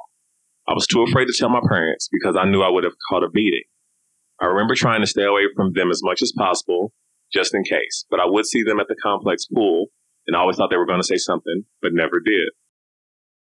I 0.68 0.74
was 0.74 0.86
too 0.86 1.02
afraid 1.02 1.26
to 1.26 1.34
tell 1.34 1.50
my 1.50 1.64
parents 1.68 2.08
because 2.12 2.36
I 2.36 2.46
knew 2.46 2.62
I 2.62 2.70
would 2.70 2.84
have 2.84 2.94
caught 3.10 3.24
a 3.24 3.30
beating. 3.30 3.64
I 4.40 4.46
remember 4.46 4.76
trying 4.76 5.02
to 5.02 5.08
stay 5.08 5.24
away 5.24 5.50
from 5.56 5.74
them 5.74 5.90
as 5.90 6.02
much 6.04 6.22
as 6.22 6.32
possible, 6.38 6.94
just 7.34 7.56
in 7.56 7.64
case, 7.64 8.06
but 8.12 8.20
I 8.20 8.26
would 8.28 8.46
see 8.46 8.62
them 8.64 8.80
at 8.80 8.88
the 8.88 8.96
complex 9.02 9.48
pool 9.48 9.88
and 10.30 10.36
I 10.36 10.42
always 10.42 10.58
thought 10.58 10.70
they 10.70 10.78
were 10.78 10.86
going 10.86 11.02
to 11.02 11.08
say 11.08 11.18
something, 11.18 11.66
but 11.82 11.92
never 11.92 12.20
did. 12.20 12.50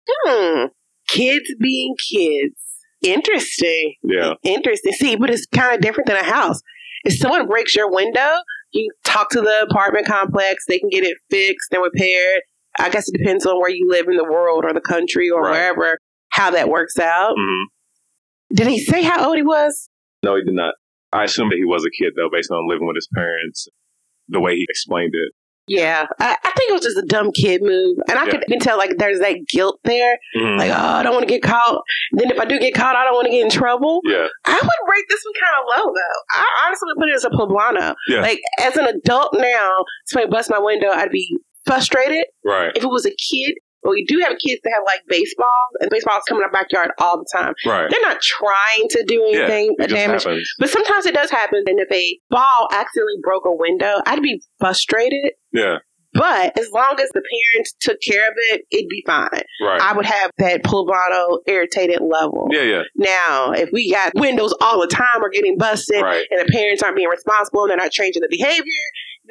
Hmm. 0.07 0.65
Kids 1.09 1.53
being 1.59 1.93
kids. 2.09 2.55
Interesting. 3.03 3.95
Yeah. 4.01 4.35
Interesting. 4.43 4.93
See, 4.93 5.17
but 5.17 5.29
it's 5.29 5.45
kind 5.47 5.75
of 5.75 5.81
different 5.81 6.07
than 6.07 6.15
a 6.15 6.23
house. 6.23 6.61
If 7.03 7.17
someone 7.17 7.47
breaks 7.47 7.75
your 7.75 7.91
window, 7.91 8.29
you 8.71 8.89
talk 9.03 9.29
to 9.31 9.41
the 9.41 9.67
apartment 9.69 10.05
complex. 10.07 10.65
They 10.67 10.79
can 10.79 10.89
get 10.89 11.03
it 11.03 11.17
fixed 11.29 11.71
and 11.73 11.81
repaired. 11.83 12.41
I 12.79 12.89
guess 12.89 13.09
it 13.09 13.17
depends 13.17 13.45
on 13.45 13.59
where 13.59 13.69
you 13.71 13.88
live 13.89 14.07
in 14.07 14.15
the 14.17 14.23
world 14.23 14.63
or 14.65 14.73
the 14.73 14.81
country 14.81 15.29
or 15.29 15.41
Right. 15.43 15.51
wherever, 15.51 15.97
how 16.29 16.51
that 16.51 16.69
works 16.69 16.97
out. 16.99 17.35
hmm 17.38 17.63
Did 18.55 18.67
he 18.67 18.79
say 18.79 19.01
how 19.03 19.27
old 19.27 19.38
he 19.38 19.43
was? 19.43 19.89
No, 20.23 20.35
he 20.35 20.43
did 20.43 20.53
not. 20.53 20.73
I 21.11 21.23
assume 21.23 21.49
that 21.49 21.57
he 21.57 21.65
was 21.65 21.83
a 21.85 21.89
kid, 22.03 22.13
though, 22.15 22.29
based 22.31 22.51
on 22.51 22.67
living 22.69 22.85
with 22.88 22.95
his 22.95 23.07
parents, 23.15 23.67
the 24.27 24.39
way 24.39 24.55
he 24.55 24.65
explained 24.69 25.13
it. 25.13 25.31
Yeah, 25.69 26.05
I, 26.19 26.35
I 26.43 26.51
think 26.57 26.69
it 26.71 26.73
was 26.73 26.81
just 26.83 26.97
a 26.97 27.05
dumb 27.05 27.31
kid 27.31 27.61
move, 27.61 27.97
and 28.09 28.17
I 28.19 28.25
Yeah. 28.25 28.31
could 28.31 28.41
can 28.47 28.59
tell 28.59 28.77
like 28.77 28.97
there's 28.97 29.19
that 29.19 29.38
guilt 29.47 29.79
there. 29.83 30.17
Mhm. 30.35 30.57
Like, 30.57 30.71
oh, 30.71 30.75
I 30.99 31.03
don't 31.03 31.13
want 31.13 31.27
to 31.27 31.33
get 31.33 31.43
caught. 31.43 31.81
Then 32.13 32.31
if 32.31 32.39
I 32.39 32.45
do 32.45 32.59
get 32.59 32.73
caught, 32.73 32.95
I 32.95 33.03
don't 33.05 33.13
want 33.13 33.25
to 33.27 33.31
get 33.31 33.43
in 33.43 33.49
trouble. 33.51 34.01
yeah, 34.03 34.27
I 34.45 34.53
would 34.61 34.91
rate 34.91 35.05
this 35.09 35.23
one 35.23 35.33
kind 35.41 35.55
of 35.59 35.65
low 35.85 35.93
though. 35.93 36.19
I 36.39 36.45
honestly 36.65 36.88
would 36.88 36.97
put 36.99 37.09
it 37.09 37.15
as 37.15 37.23
a 37.23 37.29
poblano. 37.29 37.95
Yeah. 38.07 38.21
Like 38.21 38.39
as 38.59 38.75
an 38.77 38.85
adult 38.88 39.33
now, 39.33 39.71
somebody 40.07 40.31
bust 40.31 40.49
my 40.49 40.59
window, 40.59 40.89
I'd 40.89 41.11
be 41.11 41.27
frustrated. 41.65 42.25
right, 42.43 42.71
If 42.75 42.83
it 42.83 42.88
was 42.89 43.05
a 43.05 43.11
kid, 43.11 43.55
well, 43.83 43.93
we 43.93 44.05
do 44.05 44.19
have 44.19 44.33
kids 44.45 44.62
that 44.63 44.71
have 44.74 44.83
like 44.86 45.01
baseball, 45.07 45.48
and 45.79 45.89
baseball's 45.89 46.24
coming 46.27 46.41
in 46.41 46.45
our 46.45 46.51
backyard 46.51 46.91
all 47.00 47.17
the 47.17 47.25
time. 47.33 47.53
right. 47.65 47.89
They're 47.89 48.01
not 48.01 48.19
trying 48.21 48.88
to 48.89 49.03
do 49.07 49.15
Yeah, 49.31 49.39
anything 49.41 49.75
it 49.79 49.88
damage, 49.88 50.24
happens. 50.24 50.50
but 50.59 50.69
sometimes 50.69 51.05
it 51.05 51.13
does 51.13 51.31
happen. 51.31 51.63
And 51.67 51.79
if 51.79 51.91
a 51.91 52.19
ball 52.29 52.67
accidentally 52.71 53.17
broke 53.24 53.45
a 53.45 53.55
window, 53.55 54.00
I'd 54.05 54.21
be 54.21 54.41
frustrated. 54.59 55.31
Yeah, 55.53 55.77
But 56.13 56.57
as 56.59 56.69
long 56.71 57.00
as 57.00 57.09
the 57.09 57.21
parents 57.21 57.74
took 57.79 57.98
care 58.01 58.27
of 58.27 58.33
it, 58.51 58.62
it'd 58.71 58.89
be 58.89 59.03
fine. 59.05 59.29
right. 59.62 59.81
I 59.81 59.93
would 59.95 60.05
have 60.05 60.31
that 60.39 60.63
poblano 60.63 61.39
irritated 61.48 62.00
level. 62.01 62.48
yeah, 62.51 62.62
yeah, 62.63 62.81
Now, 62.95 63.51
if 63.51 63.69
we 63.71 63.91
got 63.91 64.12
windows 64.15 64.53
all 64.62 64.81
the 64.81 64.88
time 64.88 65.24
are 65.24 65.29
getting 65.29 65.57
busted 65.57 66.01
right. 66.01 66.25
and 66.31 66.41
the 66.48 66.51
parents 66.51 66.83
aren't 66.83 66.95
being 66.98 67.07
responsible 67.09 67.62
and 67.63 67.69
they're 67.71 67.77
not 67.77 67.91
changing 67.91 68.21
the 68.21 68.27
behavior, 68.29 68.63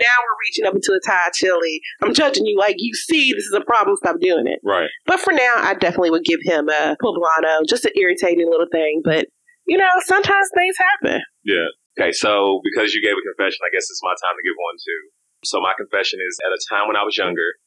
now 0.00 0.14
we're 0.23 0.38
reaching 0.47 0.67
up 0.67 0.75
into 0.75 0.93
a 0.93 1.00
Thai 1.05 1.31
chili. 1.35 1.81
I'm 2.02 2.14
judging 2.14 2.47
you 2.47 2.59
like 2.59 2.76
you 2.78 2.95
see 2.95 3.33
this 3.33 3.45
is 3.45 3.55
a 3.55 3.64
problem, 3.64 3.97
stop 3.97 4.17
doing 4.21 4.47
it. 4.47 4.61
Right. 4.64 4.88
But 5.07 5.21
for 5.21 5.33
now, 5.33 5.55
I 5.57 5.75
definitely 5.75 6.11
would 6.11 6.25
give 6.25 6.40
him 6.43 6.69
a 6.69 6.97
poblano, 7.02 7.67
just 7.69 7.85
an 7.85 7.93
irritating 7.97 8.49
little 8.50 8.69
thing. 8.71 9.02
But, 9.05 9.26
you 9.67 9.76
know, 9.76 9.90
sometimes 10.05 10.49
things 10.55 10.76
happen. 10.78 11.23
Yeah. 11.45 11.69
Okay, 11.99 12.12
so 12.12 12.61
because 12.62 12.95
you 12.95 13.02
gave 13.02 13.19
a 13.19 13.26
confession, 13.26 13.59
I 13.67 13.75
guess 13.75 13.90
it's 13.90 14.02
my 14.02 14.14
time 14.23 14.38
to 14.38 14.47
give 14.47 14.55
one 14.55 14.78
too. 14.78 15.02
So 15.45 15.61
my 15.61 15.75
confession 15.76 16.21
is 16.23 16.38
at 16.47 16.55
a 16.55 16.61
time 16.71 16.87
when 16.87 16.97
I 16.97 17.02
was 17.02 17.19
younger, 17.19 17.59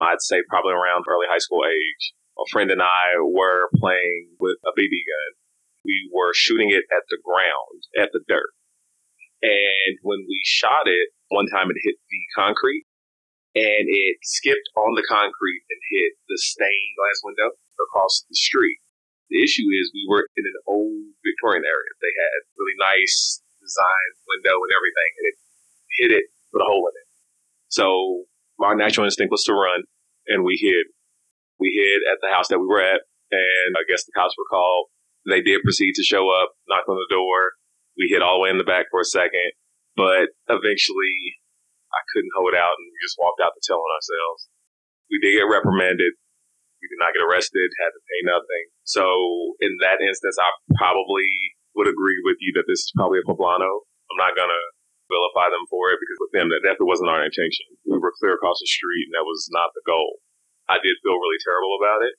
I'd 0.00 0.20
say 0.20 0.40
probably 0.48 0.72
around 0.72 1.04
early 1.08 1.26
high 1.28 1.38
school 1.38 1.64
age, 1.68 2.12
a 2.38 2.44
friend 2.50 2.70
and 2.70 2.80
I 2.80 3.20
were 3.20 3.68
playing 3.76 4.36
with 4.40 4.56
a 4.64 4.72
BB 4.72 4.88
gun. 5.04 5.30
We 5.84 6.10
were 6.12 6.32
shooting 6.32 6.70
it 6.70 6.84
at 6.90 7.04
the 7.10 7.18
ground, 7.22 7.84
at 8.00 8.10
the 8.12 8.20
dirt. 8.26 8.52
And 9.42 9.98
when 10.02 10.24
we 10.26 10.40
shot 10.44 10.88
it, 10.88 11.12
one 11.28 11.46
time 11.48 11.70
it 11.70 11.80
hit 11.80 11.96
the 12.10 12.22
concrete 12.36 12.84
and 13.54 13.86
it 13.86 14.18
skipped 14.26 14.66
on 14.74 14.98
the 14.98 15.06
concrete 15.06 15.62
and 15.70 15.80
hit 15.94 16.18
the 16.26 16.38
stained 16.38 16.94
glass 16.98 17.22
window 17.22 17.54
across 17.78 18.26
the 18.26 18.34
street. 18.34 18.82
The 19.30 19.42
issue 19.42 19.66
is 19.70 19.94
we 19.94 20.06
were 20.10 20.26
in 20.36 20.44
an 20.44 20.58
old 20.66 21.14
Victorian 21.22 21.62
area. 21.62 21.90
They 22.02 22.14
had 22.18 22.50
really 22.58 22.78
nice 22.82 23.40
design 23.62 24.08
window 24.26 24.58
and 24.58 24.72
everything, 24.74 25.10
and 25.18 25.26
it 25.30 25.36
hit 25.98 26.10
it, 26.12 26.26
with 26.52 26.62
a 26.62 26.68
hole 26.68 26.86
in 26.90 26.94
it. 26.98 27.08
So 27.70 28.26
my 28.58 28.74
natural 28.74 29.06
instinct 29.06 29.30
was 29.30 29.46
to 29.46 29.54
run, 29.54 29.86
and 30.28 30.44
we 30.44 30.58
hid. 30.60 30.86
We 31.58 31.72
hid 31.72 32.02
at 32.10 32.18
the 32.20 32.34
house 32.34 32.50
that 32.50 32.58
we 32.58 32.66
were 32.66 32.82
at, 32.82 33.06
and 33.30 33.70
I 33.78 33.82
guess 33.88 34.04
the 34.04 34.12
cops 34.12 34.34
were 34.36 34.50
called. 34.50 34.90
They 35.26 35.40
did 35.40 35.62
proceed 35.62 35.94
to 35.94 36.04
show 36.04 36.28
up, 36.28 36.52
knock 36.68 36.84
on 36.88 36.98
the 36.98 37.08
door. 37.08 37.54
We 37.96 38.10
hid 38.10 38.20
all 38.20 38.38
the 38.38 38.42
way 38.44 38.50
in 38.50 38.58
the 38.58 38.66
back 38.66 38.86
for 38.90 39.00
a 39.00 39.08
second, 39.08 39.54
but 39.96 40.34
eventually 40.50 41.38
I 41.94 42.02
couldn't 42.10 42.34
hold 42.34 42.54
out, 42.58 42.74
and 42.78 42.86
we 42.90 42.98
just 43.02 43.18
walked 43.18 43.38
out 43.38 43.54
to 43.54 43.62
tell 43.62 43.78
on 43.78 43.90
ourselves. 43.94 44.50
We 45.10 45.22
did 45.22 45.38
get 45.38 45.46
reprimanded. 45.46 46.14
We 46.82 46.86
did 46.90 47.00
not 47.00 47.14
get 47.14 47.24
arrested, 47.24 47.70
had 47.80 47.94
to 47.94 48.02
pay 48.10 48.20
nothing. 48.28 48.64
So 48.84 49.04
in 49.62 49.72
that 49.80 50.02
instance, 50.04 50.36
I 50.36 50.50
probably 50.76 51.26
would 51.78 51.88
agree 51.88 52.20
with 52.26 52.36
you 52.44 52.52
that 52.60 52.68
this 52.68 52.84
is 52.84 52.92
probably 52.92 53.22
a 53.22 53.26
poblano. 53.26 53.86
I'm 54.10 54.20
not 54.20 54.36
gonna 54.36 54.62
vilify 55.08 55.48
them 55.48 55.64
for 55.70 55.94
it 55.94 55.98
because 56.02 56.18
with 56.20 56.34
them, 56.34 56.50
that 56.50 56.60
definitely 56.66 56.92
wasn't 56.92 57.12
our 57.12 57.24
intention. 57.24 57.66
We 57.88 57.96
were 57.96 58.12
clear 58.20 58.34
across 58.36 58.60
the 58.60 58.68
street, 58.68 59.08
and 59.08 59.14
that 59.16 59.24
was 59.24 59.48
not 59.52 59.72
the 59.72 59.84
goal. 59.86 60.20
I 60.68 60.80
did 60.80 60.96
feel 61.00 61.16
really 61.16 61.40
terrible 61.44 61.76
about 61.80 62.00
it, 62.04 62.14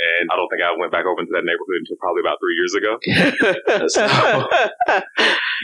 and 0.00 0.24
I 0.32 0.36
don't 0.36 0.48
think 0.48 0.64
I 0.64 0.72
went 0.76 0.92
back 0.92 1.04
over 1.04 1.20
into 1.20 1.32
that 1.36 1.44
neighborhood 1.44 1.84
until 1.84 2.00
probably 2.00 2.24
about 2.24 2.40
three 2.40 2.56
years 2.56 2.74
ago. 2.76 2.92
So, 3.88 4.04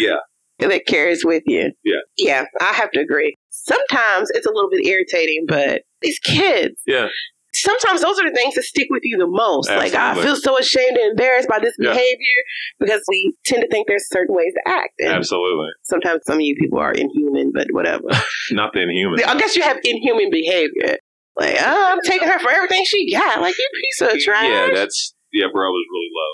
yeah. 0.00 0.20
That 0.58 0.86
carries 0.86 1.24
with 1.24 1.42
you. 1.46 1.72
Yeah. 1.84 1.94
Yeah, 2.16 2.44
I 2.60 2.72
have 2.72 2.90
to 2.92 3.00
agree. 3.00 3.36
Sometimes 3.50 4.30
it's 4.30 4.46
a 4.46 4.50
little 4.50 4.70
bit 4.70 4.86
irritating, 4.86 5.44
but 5.46 5.82
these 6.00 6.18
kids, 6.20 6.80
Yeah, 6.86 7.08
sometimes 7.52 8.02
those 8.02 8.18
are 8.18 8.28
the 8.28 8.34
things 8.34 8.54
that 8.54 8.62
stick 8.62 8.86
with 8.90 9.02
you 9.04 9.18
the 9.18 9.26
most. 9.26 9.68
Like 9.68 9.94
I 9.94 10.14
feel 10.14 10.36
so 10.36 10.58
ashamed 10.58 10.96
and 10.96 11.10
embarrassed 11.10 11.48
by 11.48 11.58
this 11.58 11.74
Yeah. 11.78 11.90
behavior 11.90 12.40
because 12.80 13.02
we 13.08 13.34
tend 13.44 13.62
to 13.62 13.68
think 13.68 13.86
there's 13.86 14.08
certain 14.08 14.34
ways 14.34 14.52
to 14.54 14.70
act. 14.70 14.94
And 14.98 15.08
absolutely. 15.10 15.68
sometimes 15.82 16.22
some 16.26 16.36
of 16.36 16.40
you 16.42 16.54
people 16.56 16.78
are 16.78 16.92
inhuman, 16.92 17.52
but 17.54 17.66
whatever. 17.70 18.04
Not 18.50 18.72
the 18.72 18.82
inhuman. 18.82 19.20
I 19.24 19.38
guess 19.38 19.56
you 19.56 19.62
have 19.62 19.78
inhuman 19.84 20.30
behavior. 20.30 20.96
Like, 21.36 21.56
oh, 21.60 21.92
I'm 21.92 22.00
taking 22.04 22.28
her 22.28 22.38
for 22.38 22.50
everything 22.50 22.84
she 22.86 23.12
got. 23.12 23.40
Like 23.42 23.56
you 23.58 23.68
piece 23.82 24.00
of 24.14 24.18
trash. 24.20 24.48
Yeah, 24.48 24.68
that's 24.74 25.14
yeah, 25.32 25.46
bro 25.52 25.68
was 25.70 25.84
really 25.92 26.08
low. 26.14 26.32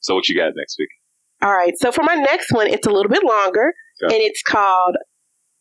So 0.00 0.14
what 0.14 0.28
you 0.28 0.36
got 0.36 0.52
next 0.54 0.76
week? 0.78 0.90
All 1.42 1.52
right. 1.52 1.74
So 1.78 1.92
for 1.92 2.02
my 2.02 2.14
next 2.14 2.52
one, 2.52 2.66
it's 2.66 2.86
a 2.86 2.90
little 2.90 3.10
bit 3.10 3.24
longer, 3.24 3.74
Okay. 4.02 4.14
and 4.14 4.24
it's 4.24 4.42
called 4.42 4.96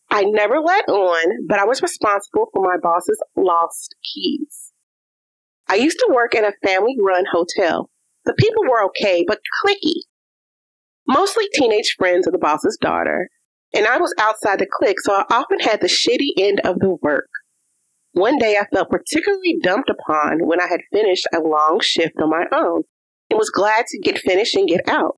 "I 0.09 0.23
Never 0.23 0.59
Let 0.59 0.87
On," 0.87 1.47
but 1.47 1.59
I 1.59 1.65
was 1.65 1.81
responsible 1.81 2.49
for 2.53 2.63
my 2.63 2.77
boss's 2.81 3.21
lost 3.35 3.95
keys. 4.13 4.71
I 5.67 5.75
used 5.75 5.99
to 5.99 6.13
work 6.13 6.35
in 6.35 6.45
a 6.45 6.53
family-run 6.63 7.25
hotel. 7.31 7.89
The 8.25 8.33
people 8.33 8.63
were 8.63 8.83
okay, 8.85 9.25
but 9.27 9.39
clicky. 9.63 10.01
Mostly 11.07 11.47
teenage 11.53 11.95
friends 11.97 12.27
of 12.27 12.33
the 12.33 12.39
boss's 12.39 12.77
daughter, 12.79 13.29
and 13.73 13.85
I 13.85 13.97
was 13.97 14.13
outside 14.17 14.59
the 14.59 14.67
clique, 14.71 14.99
so 15.01 15.13
I 15.13 15.25
often 15.29 15.59
had 15.59 15.81
the 15.81 15.87
shitty 15.87 16.31
end 16.37 16.61
of 16.61 16.79
the 16.79 16.97
work. 17.01 17.29
One 18.13 18.37
day 18.37 18.57
I 18.57 18.65
felt 18.73 18.89
particularly 18.89 19.57
dumped 19.61 19.89
upon 19.89 20.45
when 20.47 20.61
I 20.61 20.67
had 20.67 20.81
finished 20.91 21.27
a 21.33 21.39
long 21.39 21.79
shift 21.81 22.15
on 22.21 22.29
my 22.29 22.45
own 22.51 22.83
and 23.29 23.37
was 23.37 23.49
glad 23.49 23.85
to 23.87 23.99
get 23.99 24.19
finished 24.19 24.55
and 24.55 24.67
get 24.67 24.87
out. 24.87 25.17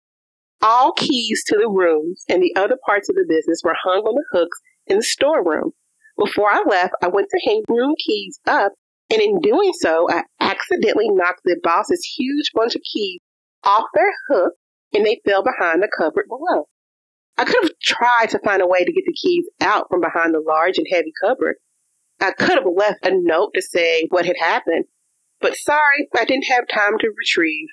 All 0.61 0.91
keys 0.93 1.43
to 1.47 1.57
the 1.57 1.69
rooms 1.69 2.23
and 2.27 2.41
the 2.41 2.55
other 2.55 2.77
parts 2.85 3.09
of 3.09 3.15
the 3.15 3.25
business 3.27 3.61
were 3.63 3.75
hung 3.83 4.01
on 4.01 4.15
the 4.15 4.25
hooks 4.37 4.59
in 4.87 4.97
the 4.97 5.03
storeroom. 5.03 5.71
Before 6.17 6.49
I 6.49 6.63
left, 6.67 6.95
I 7.01 7.07
went 7.07 7.27
to 7.29 7.41
hang 7.45 7.63
room 7.67 7.93
keys 8.03 8.39
up, 8.47 8.73
and 9.11 9.21
in 9.21 9.39
doing 9.39 9.71
so, 9.79 10.07
I 10.09 10.23
accidentally 10.39 11.09
knocked 11.09 11.41
the 11.45 11.59
boss's 11.61 12.03
huge 12.17 12.51
bunch 12.53 12.75
of 12.75 12.81
keys 12.91 13.21
off 13.63 13.85
their 13.93 14.11
hook 14.29 14.53
and 14.93 15.05
they 15.05 15.21
fell 15.25 15.43
behind 15.43 15.81
the 15.81 15.89
cupboard 15.95 16.27
below. 16.27 16.65
I 17.37 17.45
could 17.45 17.63
have 17.63 17.79
tried 17.81 18.29
to 18.31 18.39
find 18.39 18.61
a 18.61 18.67
way 18.67 18.83
to 18.83 18.91
get 18.91 19.03
the 19.05 19.13
keys 19.13 19.45
out 19.61 19.87
from 19.89 20.01
behind 20.01 20.33
the 20.33 20.39
large 20.39 20.77
and 20.77 20.87
heavy 20.91 21.13
cupboard. 21.21 21.55
I 22.19 22.31
could 22.31 22.57
have 22.57 22.65
left 22.65 23.05
a 23.05 23.11
note 23.13 23.51
to 23.53 23.61
say 23.61 24.07
what 24.09 24.25
had 24.25 24.37
happened, 24.39 24.85
but 25.39 25.55
sorry, 25.55 26.07
I 26.17 26.25
didn't 26.25 26.51
have 26.51 26.67
time 26.67 26.97
to 26.99 27.13
retrieve. 27.15 27.67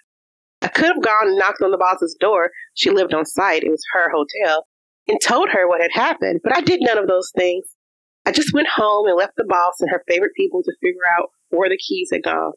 I 0.64 0.68
could 0.68 0.86
have 0.86 1.02
gone 1.02 1.28
and 1.28 1.36
knocked 1.36 1.60
on 1.60 1.72
the 1.72 1.76
boss's 1.76 2.16
door. 2.18 2.50
She 2.72 2.88
lived 2.88 3.12
on 3.12 3.26
site, 3.26 3.64
it 3.64 3.70
was 3.70 3.84
her 3.92 4.10
hotel, 4.10 4.66
and 5.06 5.20
told 5.20 5.50
her 5.50 5.68
what 5.68 5.82
had 5.82 5.92
happened, 5.92 6.40
but 6.42 6.56
I 6.56 6.62
did 6.62 6.80
none 6.82 6.96
of 6.96 7.06
those 7.06 7.30
things. 7.36 7.66
I 8.24 8.32
just 8.32 8.54
went 8.54 8.68
home 8.74 9.06
and 9.06 9.18
left 9.18 9.36
the 9.36 9.44
boss 9.44 9.74
and 9.80 9.90
her 9.90 10.02
favorite 10.08 10.32
people 10.34 10.62
to 10.62 10.72
figure 10.80 11.02
out 11.18 11.28
where 11.50 11.68
the 11.68 11.76
keys 11.76 12.08
had 12.10 12.22
gone. 12.22 12.52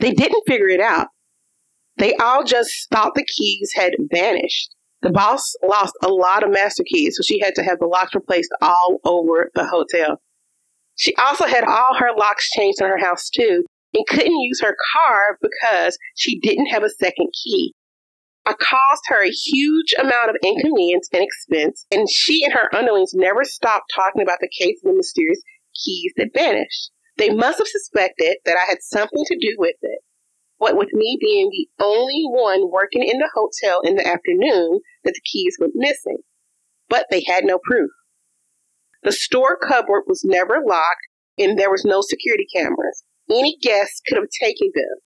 They 0.00 0.10
didn't 0.10 0.42
figure 0.48 0.66
it 0.66 0.80
out. 0.80 1.06
They 1.98 2.14
all 2.14 2.42
just 2.42 2.90
thought 2.90 3.14
the 3.14 3.24
keys 3.24 3.70
had 3.76 3.92
vanished. 4.10 4.74
The 5.02 5.12
boss 5.12 5.54
lost 5.62 5.94
a 6.02 6.08
lot 6.08 6.42
of 6.42 6.50
master 6.50 6.82
keys, 6.84 7.16
so 7.16 7.22
she 7.24 7.38
had 7.38 7.54
to 7.54 7.62
have 7.62 7.78
the 7.78 7.86
locks 7.86 8.12
replaced 8.12 8.52
all 8.60 8.98
over 9.04 9.52
the 9.54 9.66
hotel. 9.66 10.20
She 10.96 11.14
also 11.14 11.44
had 11.44 11.62
all 11.62 11.94
her 11.96 12.10
locks 12.16 12.50
changed 12.50 12.80
in 12.80 12.88
her 12.88 12.98
house 12.98 13.30
too, 13.30 13.64
and 13.96 14.06
couldn't 14.06 14.40
use 14.40 14.60
her 14.60 14.76
car 14.92 15.38
because 15.40 15.96
she 16.14 16.38
didn't 16.40 16.66
have 16.66 16.82
a 16.82 16.90
second 16.90 17.32
key. 17.42 17.74
I 18.44 18.52
caused 18.52 19.02
her 19.08 19.24
a 19.24 19.30
huge 19.30 19.94
amount 19.98 20.30
of 20.30 20.36
inconvenience 20.44 21.08
and 21.12 21.22
expense, 21.22 21.86
and 21.90 22.08
she 22.08 22.44
and 22.44 22.52
her 22.52 22.72
underlings 22.76 23.12
never 23.14 23.42
stopped 23.42 23.90
talking 23.94 24.22
about 24.22 24.38
the 24.40 24.50
case 24.56 24.78
of 24.84 24.92
the 24.92 24.96
mysterious 24.96 25.40
keys 25.74 26.12
that 26.16 26.34
vanished. 26.34 26.90
They 27.16 27.30
must 27.30 27.58
have 27.58 27.66
suspected 27.66 28.36
that 28.44 28.56
I 28.56 28.68
had 28.68 28.82
something 28.82 29.24
to 29.24 29.38
do 29.40 29.56
with 29.58 29.76
it. 29.80 30.00
What 30.58 30.76
with 30.76 30.92
me 30.92 31.18
being 31.20 31.50
the 31.50 31.84
only 31.84 32.24
one 32.28 32.70
working 32.70 33.02
in 33.02 33.18
the 33.18 33.30
hotel 33.34 33.80
in 33.80 33.96
the 33.96 34.06
afternoon 34.06 34.80
that 35.04 35.14
the 35.14 35.20
keys 35.32 35.56
went 35.58 35.72
missing. 35.74 36.18
But 36.88 37.06
they 37.10 37.24
had 37.26 37.44
no 37.44 37.58
proof. 37.58 37.90
The 39.02 39.12
store 39.12 39.56
cupboard 39.56 40.04
was 40.06 40.22
never 40.24 40.62
locked 40.64 41.06
and 41.38 41.58
there 41.58 41.70
was 41.70 41.84
no 41.84 42.00
security 42.00 42.46
cameras. 42.54 43.02
Any 43.30 43.56
guest 43.60 44.02
could 44.08 44.18
have 44.18 44.28
taken 44.40 44.70
them. 44.74 44.98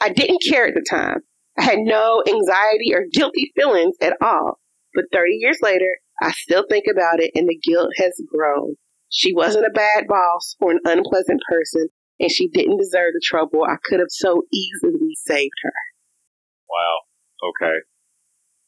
I 0.00 0.10
didn't 0.10 0.42
care 0.48 0.66
at 0.66 0.74
the 0.74 0.84
time. 0.88 1.20
I 1.58 1.62
had 1.62 1.78
no 1.78 2.22
anxiety 2.26 2.94
or 2.94 3.06
guilty 3.12 3.52
feelings 3.56 3.96
at 4.00 4.16
all. 4.22 4.58
But 4.94 5.06
30 5.12 5.32
years 5.34 5.58
later, 5.62 5.98
I 6.20 6.32
still 6.32 6.64
think 6.68 6.84
about 6.90 7.20
it 7.20 7.32
and 7.34 7.48
the 7.48 7.58
guilt 7.62 7.90
has 7.96 8.20
grown. 8.30 8.76
She 9.10 9.34
wasn't 9.34 9.66
a 9.66 9.70
bad 9.70 10.06
boss 10.06 10.56
or 10.60 10.72
an 10.72 10.80
unpleasant 10.84 11.40
person, 11.48 11.88
and 12.20 12.30
she 12.30 12.48
didn't 12.48 12.78
deserve 12.78 13.14
the 13.14 13.22
trouble 13.24 13.64
I 13.64 13.76
could 13.84 14.00
have 14.00 14.10
so 14.10 14.42
easily 14.52 15.14
saved 15.14 15.54
her. 15.62 15.72
Wow. 16.68 17.50
Okay. 17.50 17.78